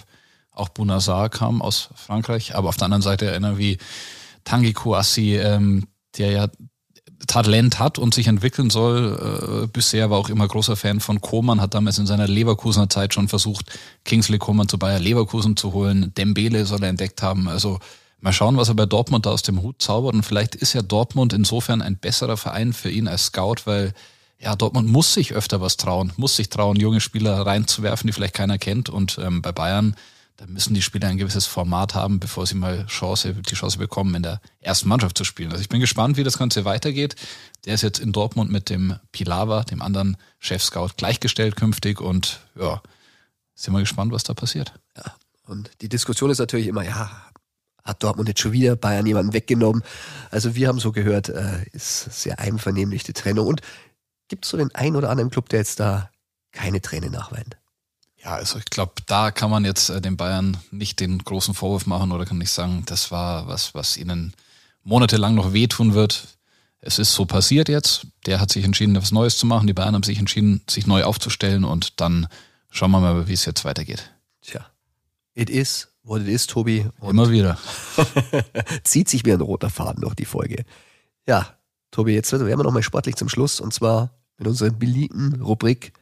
auch 0.52 0.68
Bounazar 0.68 1.30
kam 1.30 1.62
aus 1.62 1.90
Frankreich, 1.96 2.54
aber 2.54 2.68
auf 2.68 2.76
der 2.76 2.86
anderen 2.86 3.02
Seite 3.02 3.32
einer 3.32 3.58
wie 3.58 3.78
Tanguy 4.44 4.74
Kouassi, 4.74 5.38
ähm, 5.38 5.88
der 6.18 6.32
ja 6.32 6.48
Talent 7.26 7.80
hat 7.80 7.98
und 7.98 8.14
sich 8.14 8.28
entwickeln 8.28 8.70
soll. 8.70 9.64
Äh, 9.64 9.68
bisher 9.68 10.10
war 10.10 10.20
auch 10.20 10.30
immer 10.30 10.48
großer 10.48 10.76
Fan 10.76 11.00
von 11.00 11.20
Koman, 11.20 11.62
hat 11.62 11.74
damals 11.74 11.98
in 11.98 12.06
seiner 12.06 12.28
Leverkusener 12.28 12.90
Zeit 12.90 13.14
schon 13.14 13.28
versucht, 13.28 13.78
Kingsley 14.06 14.38
Koman 14.38 14.70
zu 14.70 14.78
Bayer 14.78 15.00
Leverkusen 15.00 15.58
zu 15.58 15.74
holen. 15.74 16.14
Dembele 16.16 16.66
soll 16.66 16.84
er 16.84 16.90
entdeckt 16.90 17.24
haben. 17.24 17.48
Also 17.48 17.80
mal 18.22 18.34
schauen, 18.34 18.58
was 18.58 18.70
er 18.70 18.76
bei 18.76 18.86
Dortmund 18.86 19.26
da 19.26 19.32
aus 19.32 19.42
dem 19.42 19.62
Hut 19.62 19.82
zaubert. 19.82 20.14
Und 20.14 20.24
vielleicht 20.24 20.56
ist 20.56 20.74
ja 20.74 20.82
Dortmund 20.82 21.34
insofern 21.34 21.82
ein 21.82 21.98
besserer 21.98 22.38
Verein 22.38 22.74
für 22.74 22.92
ihn 22.92 23.08
als 23.08 23.26
Scout, 23.26 23.66
weil 23.66 23.94
ja, 24.40 24.56
Dortmund 24.56 24.88
muss 24.88 25.14
sich 25.14 25.34
öfter 25.34 25.62
was 25.62 25.78
trauen, 25.78 26.14
muss 26.18 26.36
sich 26.36 26.50
trauen, 26.50 26.80
junge 26.80 27.02
Spieler 27.02 27.44
reinzuwerfen, 27.46 28.08
die 28.08 28.14
vielleicht 28.14 28.36
keiner 28.36 28.60
kennt. 28.60 28.90
Und 28.90 29.18
ähm, 29.20 29.42
bei 29.42 29.52
Bayern 29.52 29.96
da 30.38 30.46
müssen 30.46 30.76
die 30.76 30.84
Spieler 30.84 31.08
ein 31.08 31.18
gewisses 31.18 31.48
Format 31.48 31.96
haben, 31.96 32.20
bevor 32.20 32.46
sie 32.46 32.56
mal 32.56 32.86
Chance, 32.86 33.34
die 33.34 33.56
Chance 33.56 33.80
bekommen, 33.80 34.14
in 34.14 34.24
der 34.24 34.40
ersten 34.60 34.88
Mannschaft 34.88 35.18
zu 35.18 35.24
spielen. 35.24 35.52
Also 35.52 35.62
ich 35.62 35.70
bin 35.70 35.80
gespannt, 35.80 36.16
wie 36.16 36.24
das 36.24 36.38
Ganze 36.38 36.64
weitergeht. 36.64 37.16
Der 37.66 37.74
ist 37.74 37.82
jetzt 37.82 38.00
in 38.00 38.12
Dortmund 38.14 38.52
mit 38.52 38.70
dem 38.70 38.96
Pilawa, 39.12 39.64
dem 39.64 39.82
anderen 39.82 40.16
Chef-Scout, 40.38 40.92
gleichgestellt 40.96 41.56
künftig 41.56 42.00
und 42.00 42.40
ja, 42.56 42.82
sind 43.56 43.74
wir 43.74 43.80
gespannt, 43.80 44.12
was 44.12 44.24
da 44.24 44.36
passiert. 44.36 44.74
Ja, 44.96 45.16
und 45.48 45.72
die 45.82 45.90
Diskussion 45.90 46.30
ist 46.30 46.38
natürlich 46.38 46.68
immer, 46.68 46.84
ja, 46.84 47.10
hat 47.84 48.04
Dortmund 48.04 48.30
jetzt 48.30 48.42
schon 48.42 48.52
wieder 48.52 48.76
Bayern 48.76 49.08
jemanden 49.08 49.34
weggenommen? 49.34 49.82
Also 50.30 50.54
wir 50.54 50.68
haben 50.68 50.80
so 50.80 50.92
gehört, 50.92 51.30
äh, 51.30 51.64
ist 51.72 52.22
sehr 52.22 52.38
einvernehmlich 52.38 53.04
die 53.04 53.14
Trennung. 53.14 53.48
Und 53.48 53.62
gibt 54.28 54.46
es 54.46 54.52
so 54.52 54.58
den 54.58 54.76
einen 54.76 54.98
oder 54.98 55.10
anderen 55.10 55.32
Club, 55.32 55.50
der 55.50 55.60
jetzt 55.60 55.80
da 55.80 56.12
keine 56.52 56.82
Träne 56.82 57.10
nachweint? 57.10 57.58
Ja, 58.28 58.36
also 58.36 58.60
ich 58.60 58.66
glaube, 58.66 58.92
da 59.06 59.32
kann 59.32 59.50
man 59.50 59.64
jetzt 59.64 59.90
äh, 59.90 60.02
den 60.02 60.18
Bayern 60.18 60.58
nicht 60.70 61.00
den 61.00 61.18
großen 61.20 61.54
Vorwurf 61.54 61.86
machen 61.86 62.12
oder 62.12 62.26
kann 62.26 62.40
nicht 62.40 62.52
sagen, 62.52 62.84
das 62.86 63.10
war 63.10 63.48
was, 63.48 63.74
was 63.74 63.96
ihnen 63.96 64.34
monatelang 64.84 65.34
noch 65.34 65.54
wehtun 65.54 65.94
wird. 65.94 66.38
Es 66.82 67.00
ist 67.00 67.14
so 67.14 67.26
passiert 67.26 67.70
jetzt. 67.70 68.06
Der 68.26 68.42
hat 68.42 68.52
sich 68.52 68.66
entschieden, 68.66 68.98
etwas 68.98 69.14
Neues 69.14 69.38
zu 69.38 69.46
machen. 69.46 69.66
Die 69.66 69.74
Bayern 69.74 69.96
haben 69.96 70.04
sich 70.04 70.20
entschieden, 70.20 70.62
sich 70.70 70.88
neu 70.88 71.06
aufzustellen 71.06 71.64
und 71.64 72.02
dann 72.02 72.28
schauen 72.70 72.92
wir 72.92 73.00
mal, 73.00 73.30
wie 73.30 73.34
es 73.34 73.46
jetzt 73.46 73.64
weitergeht. 73.64 74.12
Tja, 74.42 74.66
it 75.34 75.50
is 75.50 75.88
what 76.04 76.22
it 76.22 76.28
is, 76.28 76.48
Tobi. 76.48 76.86
Und 77.00 77.12
Immer 77.12 77.32
wieder. 77.32 77.58
zieht 78.84 79.08
sich 79.08 79.24
wie 79.24 79.32
ein 79.32 79.40
roter 79.40 79.70
Faden 79.70 80.02
durch 80.02 80.16
die 80.16 80.26
Folge. 80.26 80.66
Ja, 81.26 81.56
Tobi, 81.92 82.12
jetzt 82.12 82.34
werden 82.34 82.46
wir 82.46 82.58
nochmal 82.58 82.84
sportlich 82.84 83.16
zum 83.16 83.30
Schluss 83.30 83.62
und 83.62 83.74
zwar 83.74 84.10
mit 84.38 84.50
unserer 84.50 84.72
beliebten 84.72 85.42
Rubrik 85.42 85.94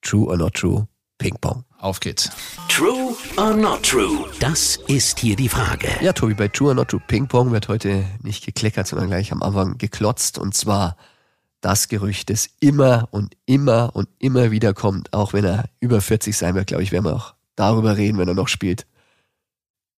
True 0.00 0.26
or 0.26 0.36
Not 0.36 0.54
True 0.54 0.88
Ping-Pong. 1.22 1.64
Auf 1.78 2.00
geht's. 2.00 2.30
True 2.68 3.14
or 3.36 3.54
not 3.54 3.84
true? 3.84 4.28
Das 4.40 4.76
ist 4.88 5.20
hier 5.20 5.36
die 5.36 5.48
Frage. 5.48 5.88
Ja, 6.00 6.12
Tobi, 6.12 6.34
bei 6.34 6.48
True 6.48 6.70
or 6.70 6.74
not 6.74 6.88
true 6.88 7.00
Ping-Pong 7.06 7.52
wird 7.52 7.68
heute 7.68 8.04
nicht 8.22 8.44
gekleckert, 8.44 8.88
sondern 8.88 9.06
gleich 9.08 9.30
am 9.30 9.40
Anfang 9.40 9.78
geklotzt. 9.78 10.36
Und 10.36 10.54
zwar 10.54 10.96
das 11.60 11.86
Gerücht, 11.86 12.28
das 12.28 12.48
immer 12.58 13.08
und 13.12 13.36
immer 13.46 13.94
und 13.94 14.08
immer 14.18 14.50
wieder 14.50 14.74
kommt, 14.74 15.12
auch 15.12 15.32
wenn 15.32 15.44
er 15.44 15.66
über 15.78 16.00
40 16.00 16.36
sein 16.36 16.56
wird, 16.56 16.66
glaube 16.66 16.82
ich, 16.82 16.90
werden 16.90 17.04
wir 17.04 17.14
auch 17.14 17.34
darüber 17.54 17.96
reden, 17.96 18.18
wenn 18.18 18.26
er 18.26 18.34
noch 18.34 18.48
spielt. 18.48 18.84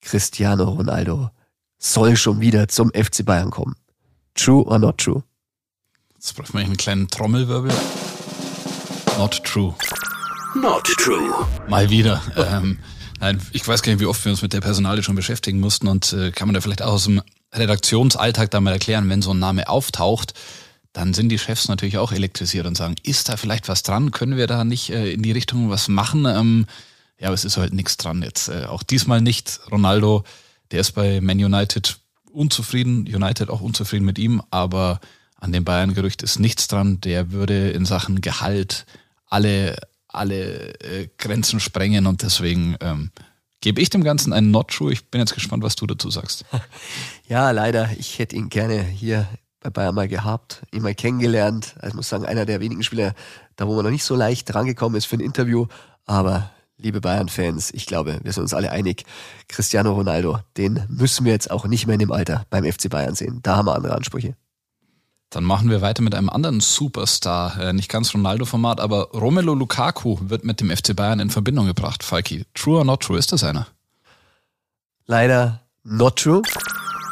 Cristiano 0.00 0.64
Ronaldo 0.64 1.30
soll 1.78 2.16
schon 2.16 2.40
wieder 2.40 2.66
zum 2.66 2.90
FC 2.90 3.24
Bayern 3.24 3.50
kommen. 3.50 3.76
True 4.34 4.64
or 4.64 4.80
not 4.80 4.98
true? 4.98 5.22
Jetzt 6.14 6.34
braucht 6.34 6.52
man 6.52 6.64
einen 6.64 6.76
kleinen 6.76 7.06
Trommelwirbel. 7.06 7.72
Not 9.18 9.44
true. 9.44 9.74
Not 10.54 10.84
true. 10.98 11.46
Mal 11.68 11.88
wieder. 11.88 12.20
Ähm, 12.36 12.78
nein, 13.20 13.40
ich 13.52 13.66
weiß 13.66 13.82
gar 13.82 13.92
nicht, 13.92 14.00
wie 14.00 14.06
oft 14.06 14.22
wir 14.24 14.30
uns 14.30 14.42
mit 14.42 14.52
der 14.52 14.60
Personalie 14.60 15.02
schon 15.02 15.14
beschäftigen 15.14 15.60
mussten 15.60 15.88
und 15.88 16.12
äh, 16.12 16.30
kann 16.30 16.48
man 16.48 16.54
da 16.54 16.60
vielleicht 16.60 16.82
auch 16.82 16.92
aus 16.92 17.04
dem 17.04 17.22
Redaktionsalltag 17.52 18.50
da 18.50 18.60
mal 18.60 18.72
erklären, 18.72 19.08
wenn 19.08 19.22
so 19.22 19.32
ein 19.32 19.38
Name 19.38 19.68
auftaucht, 19.68 20.34
dann 20.92 21.14
sind 21.14 21.30
die 21.30 21.38
Chefs 21.38 21.68
natürlich 21.68 21.96
auch 21.96 22.12
elektrisiert 22.12 22.66
und 22.66 22.76
sagen, 22.76 22.96
ist 23.02 23.28
da 23.28 23.36
vielleicht 23.36 23.68
was 23.68 23.82
dran? 23.82 24.10
Können 24.10 24.36
wir 24.36 24.46
da 24.46 24.64
nicht 24.64 24.90
äh, 24.90 25.12
in 25.12 25.22
die 25.22 25.32
Richtung 25.32 25.70
was 25.70 25.88
machen? 25.88 26.26
Ähm, 26.26 26.66
ja, 27.18 27.28
aber 27.28 27.34
es 27.34 27.44
ist 27.44 27.56
halt 27.56 27.72
nichts 27.72 27.96
dran 27.96 28.22
jetzt. 28.22 28.48
Äh, 28.48 28.66
auch 28.66 28.82
diesmal 28.82 29.22
nicht. 29.22 29.60
Ronaldo, 29.70 30.24
der 30.70 30.80
ist 30.80 30.92
bei 30.92 31.20
Man 31.22 31.42
United 31.42 31.98
unzufrieden, 32.30 33.06
United 33.06 33.48
auch 33.48 33.60
unzufrieden 33.62 34.04
mit 34.04 34.18
ihm, 34.18 34.42
aber 34.50 35.00
an 35.40 35.52
dem 35.52 35.64
Bayern-Gerücht 35.64 36.22
ist 36.22 36.38
nichts 36.38 36.68
dran. 36.68 37.00
Der 37.00 37.32
würde 37.32 37.70
in 37.70 37.86
Sachen 37.86 38.20
Gehalt 38.20 38.86
alle 39.26 39.76
alle 40.12 40.78
äh, 40.80 41.08
Grenzen 41.18 41.60
sprengen 41.60 42.06
und 42.06 42.22
deswegen 42.22 42.76
ähm, 42.80 43.10
gebe 43.60 43.80
ich 43.80 43.90
dem 43.90 44.04
Ganzen 44.04 44.32
einen 44.32 44.50
Not 44.50 44.68
True. 44.68 44.92
Ich 44.92 45.08
bin 45.10 45.20
jetzt 45.20 45.34
gespannt, 45.34 45.62
was 45.62 45.76
du 45.76 45.86
dazu 45.86 46.10
sagst. 46.10 46.44
Ja, 47.28 47.50
leider. 47.50 47.88
Ich 47.98 48.18
hätte 48.18 48.36
ihn 48.36 48.50
gerne 48.50 48.82
hier 48.82 49.26
bei 49.60 49.70
Bayern 49.70 49.94
mal 49.94 50.08
gehabt, 50.08 50.62
ihn 50.70 50.82
mal 50.82 50.94
kennengelernt. 50.94 51.74
Also 51.76 51.88
ich 51.88 51.94
muss 51.94 52.08
sagen, 52.10 52.26
einer 52.26 52.44
der 52.44 52.60
wenigen 52.60 52.82
Spieler, 52.82 53.14
da 53.56 53.66
wo 53.66 53.74
man 53.74 53.84
noch 53.84 53.90
nicht 53.90 54.04
so 54.04 54.14
leicht 54.14 54.52
drangekommen 54.52 54.98
ist 54.98 55.06
für 55.06 55.16
ein 55.16 55.20
Interview. 55.20 55.66
Aber 56.04 56.50
liebe 56.76 57.00
Bayern-Fans, 57.00 57.70
ich 57.72 57.86
glaube, 57.86 58.20
wir 58.22 58.32
sind 58.32 58.42
uns 58.42 58.52
alle 58.52 58.70
einig, 58.70 59.04
Cristiano 59.48 59.92
Ronaldo, 59.92 60.40
den 60.58 60.84
müssen 60.88 61.24
wir 61.24 61.32
jetzt 61.32 61.50
auch 61.50 61.66
nicht 61.66 61.86
mehr 61.86 61.94
in 61.94 62.00
dem 62.00 62.12
Alter 62.12 62.44
beim 62.50 62.70
FC 62.70 62.90
Bayern 62.90 63.14
sehen. 63.14 63.40
Da 63.42 63.56
haben 63.56 63.66
wir 63.66 63.74
andere 63.74 63.94
Ansprüche. 63.94 64.36
Dann 65.32 65.44
machen 65.44 65.70
wir 65.70 65.80
weiter 65.80 66.02
mit 66.02 66.14
einem 66.14 66.28
anderen 66.28 66.60
Superstar, 66.60 67.58
äh, 67.58 67.72
nicht 67.72 67.90
ganz 67.90 68.12
Ronaldo-Format, 68.12 68.80
aber 68.80 69.08
Romelu 69.12 69.54
Lukaku 69.54 70.18
wird 70.20 70.44
mit 70.44 70.60
dem 70.60 70.70
FC 70.70 70.94
Bayern 70.94 71.20
in 71.20 71.30
Verbindung 71.30 71.64
gebracht. 71.66 72.02
Falki, 72.02 72.44
true 72.52 72.78
or 72.78 72.84
not 72.84 73.00
true, 73.00 73.18
ist 73.18 73.32
das 73.32 73.42
einer? 73.42 73.66
Leider 75.06 75.62
not 75.84 76.16
true. 76.16 76.42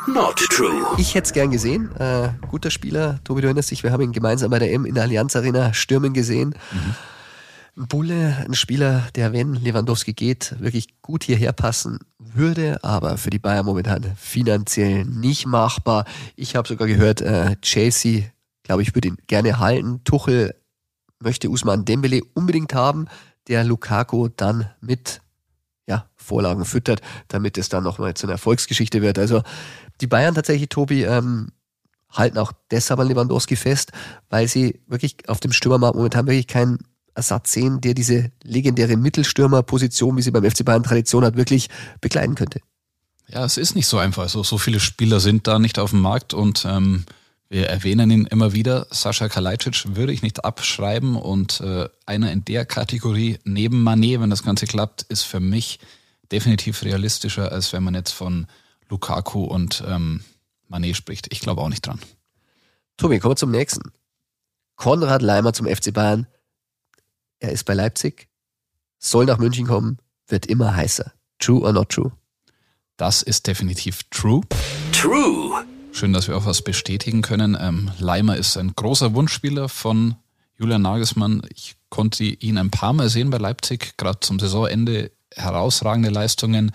Not 0.06 0.36
true. 0.36 0.86
Ich 0.98 1.14
hätte 1.14 1.28
es 1.28 1.32
gern 1.32 1.50
gesehen. 1.50 1.94
Äh, 1.96 2.28
guter 2.48 2.70
Spieler, 2.70 3.20
Tobi, 3.24 3.40
du 3.40 3.46
erinnerst 3.46 3.70
dich, 3.70 3.82
wir 3.82 3.90
haben 3.90 4.02
ihn 4.02 4.12
gemeinsam 4.12 4.50
bei 4.50 4.58
der 4.58 4.70
M 4.72 4.84
in 4.84 4.94
der 4.94 5.04
Allianz 5.04 5.34
Arena 5.34 5.72
stürmen 5.72 6.12
gesehen. 6.12 6.54
Mhm. 6.72 6.94
Bulle, 7.76 8.36
ein 8.44 8.54
Spieler, 8.54 9.08
der, 9.14 9.32
wenn 9.32 9.54
Lewandowski 9.54 10.12
geht, 10.12 10.56
wirklich 10.60 11.00
gut 11.02 11.24
hierher 11.24 11.52
passen 11.52 11.98
würde, 12.18 12.82
aber 12.82 13.16
für 13.16 13.30
die 13.30 13.38
Bayern 13.38 13.66
momentan 13.66 14.04
finanziell 14.16 15.04
nicht 15.04 15.46
machbar. 15.46 16.04
Ich 16.36 16.56
habe 16.56 16.68
sogar 16.68 16.88
gehört, 16.88 17.20
äh, 17.20 17.56
Chelsea, 17.62 18.24
glaube 18.62 18.82
ich, 18.82 18.94
würde 18.94 19.08
ihn 19.08 19.18
gerne 19.26 19.58
halten. 19.58 20.02
Tuchel 20.04 20.54
möchte 21.20 21.48
Usman 21.48 21.84
Dembele 21.84 22.22
unbedingt 22.34 22.74
haben, 22.74 23.06
der 23.48 23.64
Lukaku 23.64 24.28
dann 24.28 24.70
mit 24.80 25.20
ja, 25.86 26.08
Vorlagen 26.16 26.64
füttert, 26.64 27.00
damit 27.28 27.58
es 27.58 27.68
dann 27.68 27.84
nochmal 27.84 28.14
zu 28.14 28.26
einer 28.26 28.34
Erfolgsgeschichte 28.34 29.02
wird. 29.02 29.18
Also 29.18 29.42
die 30.00 30.06
Bayern 30.06 30.34
tatsächlich, 30.34 30.68
Tobi, 30.68 31.02
ähm, 31.02 31.48
halten 32.10 32.38
auch 32.38 32.52
deshalb 32.70 33.00
an 33.00 33.08
Lewandowski 33.08 33.56
fest, 33.56 33.92
weil 34.28 34.48
sie 34.48 34.80
wirklich 34.86 35.28
auf 35.28 35.40
dem 35.40 35.52
Stürmermarkt 35.52 35.96
momentan 35.96 36.26
wirklich 36.26 36.46
keinen 36.46 36.78
Ersatz 37.14 37.52
sehen, 37.52 37.80
der 37.80 37.94
diese 37.94 38.30
legendäre 38.42 38.96
Mittelstürmerposition, 38.96 40.16
wie 40.16 40.22
sie 40.22 40.30
beim 40.30 40.48
FC 40.48 40.64
Bayern 40.64 40.82
Tradition 40.82 41.24
hat, 41.24 41.36
wirklich 41.36 41.68
begleiten 42.00 42.34
könnte. 42.34 42.60
Ja, 43.28 43.44
es 43.44 43.56
ist 43.56 43.74
nicht 43.74 43.86
so 43.86 43.98
einfach. 43.98 44.22
Also, 44.22 44.42
so 44.42 44.58
viele 44.58 44.80
Spieler 44.80 45.20
sind 45.20 45.46
da 45.46 45.58
nicht 45.58 45.78
auf 45.78 45.90
dem 45.90 46.00
Markt 46.00 46.34
und 46.34 46.64
ähm, 46.66 47.04
wir 47.48 47.68
erwähnen 47.68 48.10
ihn 48.10 48.26
immer 48.26 48.52
wieder. 48.52 48.86
Sascha 48.90 49.28
Kalajdzic 49.28 49.96
würde 49.96 50.12
ich 50.12 50.22
nicht 50.22 50.44
abschreiben 50.44 51.16
und 51.16 51.60
äh, 51.60 51.88
einer 52.06 52.32
in 52.32 52.44
der 52.44 52.64
Kategorie 52.64 53.38
neben 53.44 53.82
Manet, 53.82 54.20
wenn 54.20 54.30
das 54.30 54.44
Ganze 54.44 54.66
klappt, 54.66 55.02
ist 55.02 55.22
für 55.22 55.40
mich 55.40 55.80
definitiv 56.30 56.82
realistischer, 56.84 57.50
als 57.50 57.72
wenn 57.72 57.82
man 57.82 57.94
jetzt 57.94 58.12
von 58.12 58.46
Lukaku 58.88 59.44
und 59.44 59.82
ähm, 59.86 60.22
Manet 60.68 60.96
spricht. 60.96 61.32
Ich 61.32 61.40
glaube 61.40 61.60
auch 61.60 61.68
nicht 61.68 61.86
dran. 61.86 61.98
Tobi, 62.96 63.18
kommen 63.18 63.32
wir 63.32 63.36
zum 63.36 63.50
nächsten. 63.50 63.92
Konrad 64.76 65.22
Leimer 65.22 65.52
zum 65.52 65.66
FC 65.66 65.92
Bayern 65.92 66.26
er 67.40 67.52
ist 67.52 67.64
bei 67.64 67.74
Leipzig, 67.74 68.28
soll 68.98 69.24
nach 69.24 69.38
München 69.38 69.66
kommen, 69.66 69.98
wird 70.28 70.46
immer 70.46 70.76
heißer. 70.76 71.12
True 71.38 71.62
or 71.62 71.72
not 71.72 71.88
true? 71.88 72.12
Das 72.96 73.22
ist 73.22 73.46
definitiv 73.46 74.02
true. 74.10 74.42
True. 74.92 75.64
Schön, 75.92 76.12
dass 76.12 76.28
wir 76.28 76.36
auch 76.36 76.44
was 76.44 76.62
bestätigen 76.62 77.22
können. 77.22 77.56
Ähm, 77.58 77.90
Leimer 77.98 78.36
ist 78.36 78.56
ein 78.56 78.74
großer 78.76 79.14
Wunschspieler 79.14 79.68
von 79.68 80.16
Julian 80.58 80.82
Nagelsmann. 80.82 81.42
Ich 81.54 81.76
konnte 81.88 82.24
ihn 82.24 82.58
ein 82.58 82.70
paar 82.70 82.92
Mal 82.92 83.08
sehen 83.08 83.30
bei 83.30 83.38
Leipzig, 83.38 83.96
gerade 83.96 84.20
zum 84.20 84.38
Saisonende 84.38 85.10
herausragende 85.34 86.10
Leistungen. 86.10 86.72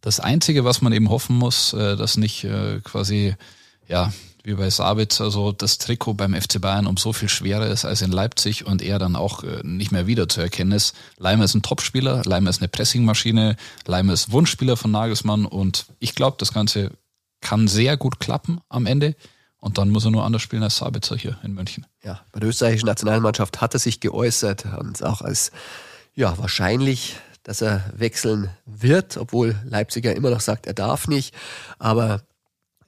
Das 0.00 0.20
Einzige, 0.20 0.64
was 0.64 0.82
man 0.82 0.92
eben 0.92 1.10
hoffen 1.10 1.36
muss, 1.36 1.72
äh, 1.72 1.96
dass 1.96 2.16
nicht 2.16 2.44
äh, 2.44 2.80
quasi 2.84 3.34
ja 3.88 4.12
wie 4.46 4.54
bei 4.54 4.70
Sabitzer 4.70 5.24
also 5.24 5.50
das 5.50 5.78
Trikot 5.78 6.14
beim 6.14 6.32
FC 6.32 6.60
Bayern 6.60 6.86
um 6.86 6.96
so 6.96 7.12
viel 7.12 7.28
schwerer 7.28 7.66
ist 7.66 7.84
als 7.84 8.00
in 8.00 8.12
Leipzig 8.12 8.64
und 8.64 8.80
er 8.80 9.00
dann 9.00 9.16
auch 9.16 9.42
äh, 9.42 9.60
nicht 9.64 9.90
mehr 9.90 10.06
wieder 10.06 10.28
zu 10.28 10.40
erkennen 10.40 10.70
ist. 10.70 10.94
Leimer 11.18 11.44
ist 11.44 11.54
ein 11.54 11.62
Topspieler, 11.62 12.22
Leimer 12.24 12.50
ist 12.50 12.60
eine 12.60 12.68
Pressingmaschine, 12.68 13.56
Leimer 13.86 14.12
ist 14.12 14.30
Wunschspieler 14.30 14.76
von 14.76 14.92
Nagelsmann 14.92 15.46
und 15.46 15.86
ich 15.98 16.14
glaube, 16.14 16.36
das 16.38 16.52
Ganze 16.52 16.92
kann 17.40 17.66
sehr 17.66 17.96
gut 17.96 18.20
klappen 18.20 18.60
am 18.68 18.86
Ende. 18.86 19.16
Und 19.58 19.78
dann 19.78 19.90
muss 19.90 20.04
er 20.04 20.12
nur 20.12 20.24
anders 20.24 20.42
spielen 20.42 20.62
als 20.62 20.76
Sabitzer 20.76 21.16
hier 21.16 21.38
in 21.42 21.52
München. 21.52 21.84
Ja, 22.04 22.20
bei 22.30 22.38
der 22.38 22.50
österreichischen 22.50 22.86
Nationalmannschaft 22.86 23.60
hat 23.60 23.74
er 23.74 23.80
sich 23.80 23.98
geäußert 23.98 24.64
und 24.78 25.02
auch 25.02 25.22
als 25.22 25.50
ja 26.14 26.38
wahrscheinlich, 26.38 27.16
dass 27.42 27.62
er 27.62 27.90
wechseln 27.96 28.50
wird, 28.64 29.16
obwohl 29.16 29.56
Leipziger 29.64 30.14
immer 30.14 30.30
noch 30.30 30.40
sagt, 30.40 30.68
er 30.68 30.74
darf 30.74 31.08
nicht. 31.08 31.34
Aber 31.80 32.22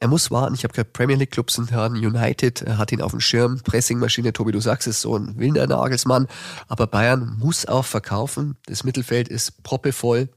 er 0.00 0.08
muss 0.08 0.30
warten. 0.30 0.54
Ich 0.54 0.64
habe 0.64 0.72
gehört, 0.72 0.92
Premier 0.92 1.16
League 1.16 1.32
Clubs 1.32 1.54
sind 1.54 1.72
Herren 1.72 1.94
United 1.94 2.64
hat 2.68 2.92
ihn 2.92 3.02
auf 3.02 3.10
dem 3.10 3.20
Schirm. 3.20 3.60
Pressingmaschine, 3.62 4.32
Tobi, 4.32 4.52
du 4.52 4.60
sagst 4.60 4.86
es, 4.86 5.00
so 5.00 5.16
ein 5.16 5.38
wilder 5.38 5.66
Nagelsmann. 5.66 6.28
Aber 6.68 6.86
Bayern 6.86 7.36
muss 7.38 7.66
auch 7.66 7.84
verkaufen. 7.84 8.56
Das 8.66 8.84
Mittelfeld 8.84 9.28
ist 9.28 9.62
proppevoll. 9.64 10.28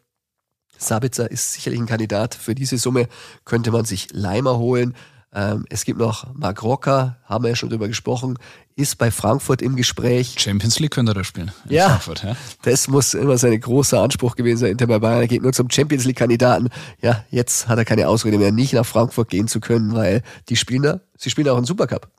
Sabitzer 0.78 1.30
ist 1.30 1.54
sicherlich 1.54 1.80
ein 1.80 1.86
Kandidat. 1.86 2.34
Für 2.34 2.56
diese 2.56 2.78
Summe 2.80 3.08
könnte 3.46 3.72
man 3.72 3.86
sich 3.86 4.08
Leimer 4.12 4.58
holen. 4.58 4.96
Ähm, 5.34 5.66
es 5.70 5.86
gibt 5.86 5.98
noch 5.98 6.34
Marc 6.34 6.62
Rocker, 6.62 7.18
haben 7.24 7.46
wir 7.46 7.50
ja 7.50 7.56
schon 7.56 7.70
drüber 7.70 7.88
gesprochen, 7.88 8.38
ist 8.76 8.98
bei 8.98 9.12
Frankfurt 9.12 9.62
im 9.62 9.78
Gespräch. 9.78 10.36
Champions 10.38 10.80
League 10.80 10.92
könnte 10.92 11.14
er 11.16 11.24
spielen. 11.24 11.52
Ja, 11.70 11.88
Frankfurt, 11.88 12.24
ja, 12.24 12.36
das 12.64 12.90
muss 12.90 13.14
immer 13.14 13.38
sein 13.38 13.60
großer 13.60 14.02
Anspruch 14.02 14.36
gewesen 14.36 14.60
sein. 14.60 14.72
Inter 14.72 14.88
bei 14.88 15.00
Bayern 15.00 15.22
er 15.22 15.28
geht 15.28 15.42
nur 15.42 15.54
zum 15.54 15.70
Champions 15.70 16.04
League 16.04 16.18
Kandidaten. 16.18 16.70
Ja, 17.02 17.24
jetzt 17.30 17.70
hat 17.70 17.78
er 17.78 17.86
keine 17.86 18.10
Ausrede 18.10 18.38
mehr, 18.38 18.52
nicht 18.52 18.74
nach 18.74 18.86
Frankfurt 18.86 19.30
gehen 19.30 19.48
zu 19.48 19.62
können, 19.62 19.94
weil 19.94 20.22
die 20.50 20.58
spielen 20.58 20.84
da, 20.84 21.00
sie 21.18 21.30
spielen 21.30 21.48
auch 21.48 21.58
einen 21.58 21.66
Supercup. 21.66 22.10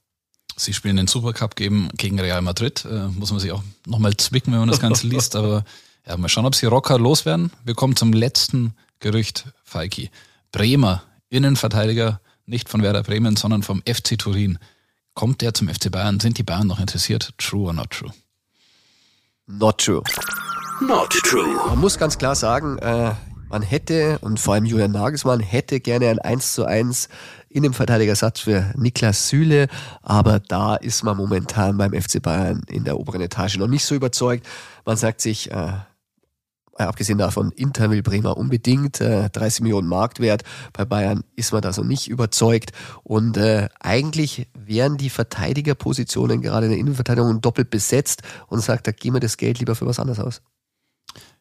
Sie 0.56 0.72
spielen 0.72 0.96
den 0.96 1.06
Supercup 1.06 1.56
gegen, 1.56 1.88
gegen 1.96 2.20
Real 2.20 2.42
Madrid. 2.42 2.84
Äh, 2.84 3.08
muss 3.08 3.30
man 3.30 3.40
sich 3.40 3.52
auch 3.52 3.62
nochmal 3.86 4.16
zwicken, 4.16 4.52
wenn 4.52 4.60
man 4.60 4.68
das 4.68 4.80
Ganze 4.80 5.06
liest. 5.08 5.36
Aber 5.36 5.64
ja, 6.06 6.16
mal 6.16 6.28
schauen, 6.28 6.46
ob 6.46 6.54
sie 6.54 6.66
Rocker 6.66 6.98
loswerden. 6.98 7.52
Wir 7.64 7.74
kommen 7.74 7.96
zum 7.96 8.12
letzten 8.12 8.74
Gerücht, 9.00 9.46
Falki. 9.64 10.10
Bremer, 10.50 11.02
Innenverteidiger, 11.30 12.20
nicht 12.46 12.68
von 12.68 12.82
Werder 12.82 13.02
Bremen, 13.02 13.36
sondern 13.36 13.62
vom 13.62 13.82
FC 13.86 14.18
Turin. 14.18 14.58
Kommt 15.14 15.42
der 15.42 15.54
zum 15.54 15.68
FC 15.68 15.90
Bayern? 15.90 16.20
Sind 16.20 16.38
die 16.38 16.42
Bayern 16.42 16.66
noch 16.66 16.80
interessiert? 16.80 17.34
True 17.38 17.66
or 17.66 17.72
not 17.72 17.90
true? 17.90 18.10
Not 19.46 19.78
true. 19.78 20.02
Not 20.80 21.10
true. 21.10 21.56
Man 21.68 21.78
muss 21.78 21.98
ganz 21.98 22.18
klar 22.18 22.34
sagen, 22.34 22.78
äh, 22.78 23.12
man 23.52 23.62
hätte, 23.62 24.18
und 24.20 24.40
vor 24.40 24.54
allem 24.54 24.64
Julian 24.64 24.92
Nagelsmann, 24.92 25.40
hätte 25.40 25.80
gerne 25.80 26.08
ein 26.08 26.18
1 26.18 26.54
zu 26.54 26.64
1 26.64 27.08
in 27.50 27.62
dem 27.62 27.74
Verteidigersatz 27.74 28.40
für 28.40 28.72
Niklas 28.76 29.28
Süle, 29.28 29.68
aber 30.00 30.40
da 30.40 30.76
ist 30.76 31.04
man 31.04 31.18
momentan 31.18 31.76
beim 31.76 31.92
FC 31.92 32.22
Bayern 32.22 32.62
in 32.68 32.84
der 32.84 32.98
oberen 32.98 33.20
Etage 33.20 33.58
noch 33.58 33.68
nicht 33.68 33.84
so 33.84 33.94
überzeugt. 33.94 34.46
Man 34.86 34.96
sagt 34.96 35.20
sich, 35.20 35.50
äh, 35.50 35.72
abgesehen 36.76 37.18
davon, 37.18 37.52
Inter 37.52 37.90
will 37.90 38.02
Bremer 38.02 38.36
unbedingt, 38.36 39.00
äh, 39.00 39.28
30 39.30 39.62
Millionen 39.62 39.88
Marktwert. 39.88 40.42
Bei 40.72 40.84
Bayern 40.84 41.24
ist 41.36 41.52
man 41.52 41.62
da 41.62 41.72
so 41.72 41.82
nicht 41.82 42.08
überzeugt. 42.08 42.72
Und 43.02 43.36
äh, 43.36 43.68
eigentlich 43.80 44.48
wären 44.54 44.96
die 44.96 45.10
Verteidigerpositionen 45.10 46.40
gerade 46.40 46.66
in 46.66 46.72
der 46.72 46.80
Innenverteidigung 46.80 47.40
doppelt 47.40 47.70
besetzt 47.70 48.22
und 48.48 48.60
sagt, 48.60 48.86
da 48.86 48.92
gehen 48.92 49.14
wir 49.14 49.20
das 49.20 49.36
Geld 49.36 49.58
lieber 49.58 49.74
für 49.74 49.86
was 49.86 49.98
anderes 49.98 50.20
aus. 50.20 50.42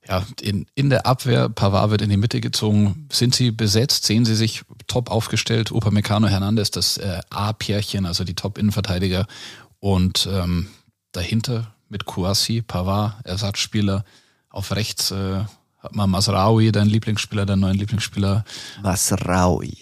Ja, 0.07 0.25
in, 0.41 0.65
in 0.73 0.89
der 0.89 1.05
Abwehr, 1.05 1.47
Pavard 1.47 1.91
wird 1.91 2.01
in 2.01 2.09
die 2.09 2.17
Mitte 2.17 2.41
gezogen. 2.41 3.07
Sind 3.11 3.35
sie 3.35 3.51
besetzt? 3.51 4.05
Sehen 4.05 4.25
sie 4.25 4.35
sich 4.35 4.63
top 4.87 5.11
aufgestellt? 5.11 5.71
Upamecano 5.71 6.27
Hernandez, 6.27 6.71
das 6.71 6.97
äh, 6.97 7.19
A-Pärchen, 7.29 8.05
also 8.05 8.23
die 8.23 8.33
Top-Innenverteidiger. 8.33 9.27
Und 9.79 10.27
ähm, 10.31 10.67
dahinter 11.11 11.75
mit 11.87 12.05
Kouassi, 12.05 12.61
Pavard, 12.61 13.23
Ersatzspieler, 13.25 14.03
auf 14.51 14.75
rechts 14.75 15.11
äh, 15.11 15.43
hat 15.79 15.95
man 15.95 16.09
Masraoui, 16.09 16.71
dein 16.71 16.87
Lieblingsspieler, 16.87 17.45
dein 17.45 17.59
neuen 17.59 17.77
Lieblingsspieler. 17.77 18.45
Masraoui. 18.83 19.77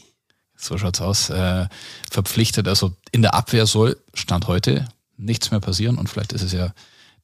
So 0.55 0.77
schaut's 0.77 1.01
aus. 1.01 1.29
Äh, 1.29 1.67
verpflichtet. 2.10 2.67
Also 2.67 2.93
in 3.12 3.21
der 3.21 3.34
Abwehr 3.34 3.65
soll 3.65 3.97
Stand 4.13 4.47
heute 4.47 4.88
nichts 5.17 5.51
mehr 5.51 5.60
passieren 5.60 5.97
und 5.97 6.10
vielleicht 6.10 6.34
ist 6.34 6.43
es 6.43 6.53
ja 6.53 6.73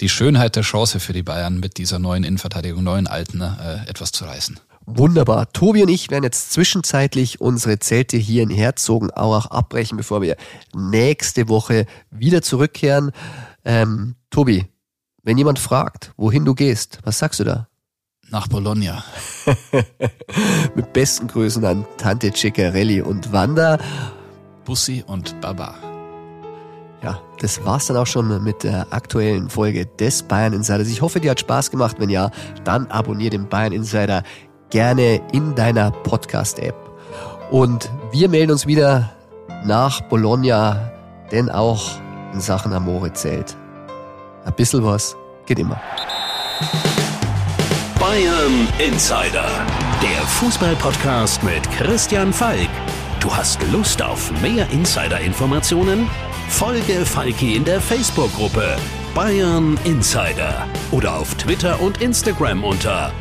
die 0.01 0.09
Schönheit 0.09 0.57
der 0.57 0.63
Chance 0.63 0.99
für 0.99 1.13
die 1.13 1.23
Bayern 1.23 1.59
mit 1.59 1.77
dieser 1.77 1.99
neuen 1.99 2.25
Innenverteidigung, 2.25 2.83
neuen 2.83 3.07
Alten, 3.07 3.41
äh, 3.41 3.87
etwas 3.87 4.11
zu 4.11 4.25
reißen. 4.25 4.59
Wunderbar. 4.85 5.51
Tobi 5.51 5.81
und 5.81 5.89
ich 5.89 6.11
werden 6.11 6.23
jetzt 6.23 6.51
zwischenzeitlich 6.51 7.41
unsere 7.41 7.79
Zelte 7.79 8.17
hier 8.17 8.43
in 8.43 8.49
Herzogenaurach 8.49 9.47
abbrechen, 9.47 9.97
bevor 9.97 10.21
wir 10.21 10.35
nächste 10.75 11.47
Woche 11.47 11.87
wieder 12.11 12.41
zurückkehren. 12.43 13.11
Ähm, 13.63 14.15
Tobi, 14.29 14.65
wenn 15.25 15.39
jemand 15.39 15.57
fragt, 15.57 16.13
wohin 16.17 16.45
du 16.45 16.53
gehst, 16.53 16.99
was 17.03 17.17
sagst 17.17 17.39
du 17.39 17.43
da? 17.43 17.67
Nach 18.29 18.47
Bologna. 18.47 19.03
Mit 20.75 20.93
besten 20.93 21.27
Grüßen 21.27 21.65
an 21.65 21.85
Tante 21.97 22.31
Ciccarelli 22.31 23.01
und 23.01 23.33
Wanda. 23.33 23.79
Bussi 24.65 25.03
und 25.05 25.39
Baba. 25.41 25.73
Ja, 27.03 27.21
das 27.39 27.65
war's 27.65 27.87
dann 27.87 27.97
auch 27.97 28.07
schon 28.07 28.43
mit 28.43 28.63
der 28.63 28.87
aktuellen 28.91 29.49
Folge 29.49 29.85
des 29.85 30.23
Bayern 30.23 30.53
Insiders. 30.53 30.87
Ich 30.87 31.01
hoffe, 31.01 31.19
dir 31.19 31.31
hat 31.31 31.39
Spaß 31.39 31.69
gemacht. 31.69 31.97
Wenn 31.99 32.09
ja, 32.09 32.31
dann 32.63 32.87
abonniere 32.87 33.31
den 33.31 33.47
Bayern 33.47 33.73
Insider 33.73 34.23
gerne 34.69 35.21
in 35.31 35.53
deiner 35.53 35.91
Podcast-App. 35.91 36.75
Und 37.51 37.91
wir 38.11 38.29
melden 38.29 38.51
uns 38.51 38.65
wieder 38.65 39.11
nach 39.65 40.01
Bologna, 40.01 40.91
denn 41.31 41.49
auch 41.49 41.99
in 42.33 42.41
Sachen 42.41 42.73
Amore 42.73 43.13
zählt. 43.13 43.55
Ein 44.45 44.53
bisschen 44.53 44.83
was 44.83 45.17
geht 45.45 45.59
immer. 45.59 45.81
Bayern 47.99 48.67
Insider, 48.77 49.49
der 50.01 50.21
Fußball-Podcast 50.27 51.43
mit 51.43 51.69
Christian 51.71 52.31
Falk. 52.31 52.69
Du 53.19 53.35
hast 53.35 53.59
Lust 53.71 54.01
auf 54.01 54.31
mehr 54.41 54.69
Insider-Informationen? 54.69 56.07
Folge 56.49 57.05
Falki 57.05 57.55
in 57.55 57.65
der 57.65 57.81
Facebook-Gruppe 57.81 58.77
Bayern 59.15 59.79
Insider 59.83 60.67
oder 60.91 61.15
auf 61.15 61.33
Twitter 61.35 61.81
und 61.81 62.01
Instagram 62.01 62.63
unter 62.63 63.11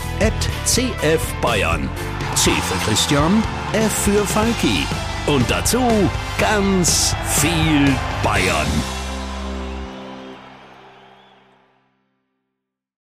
@cfbayern. 0.66 1.88
C 2.34 2.50
für 2.50 2.90
Christian, 2.90 3.42
F 3.72 3.92
für 3.92 4.26
Falki 4.26 4.86
und 5.26 5.50
dazu 5.50 5.80
ganz 6.38 7.16
viel 7.26 7.94
Bayern. 8.22 8.93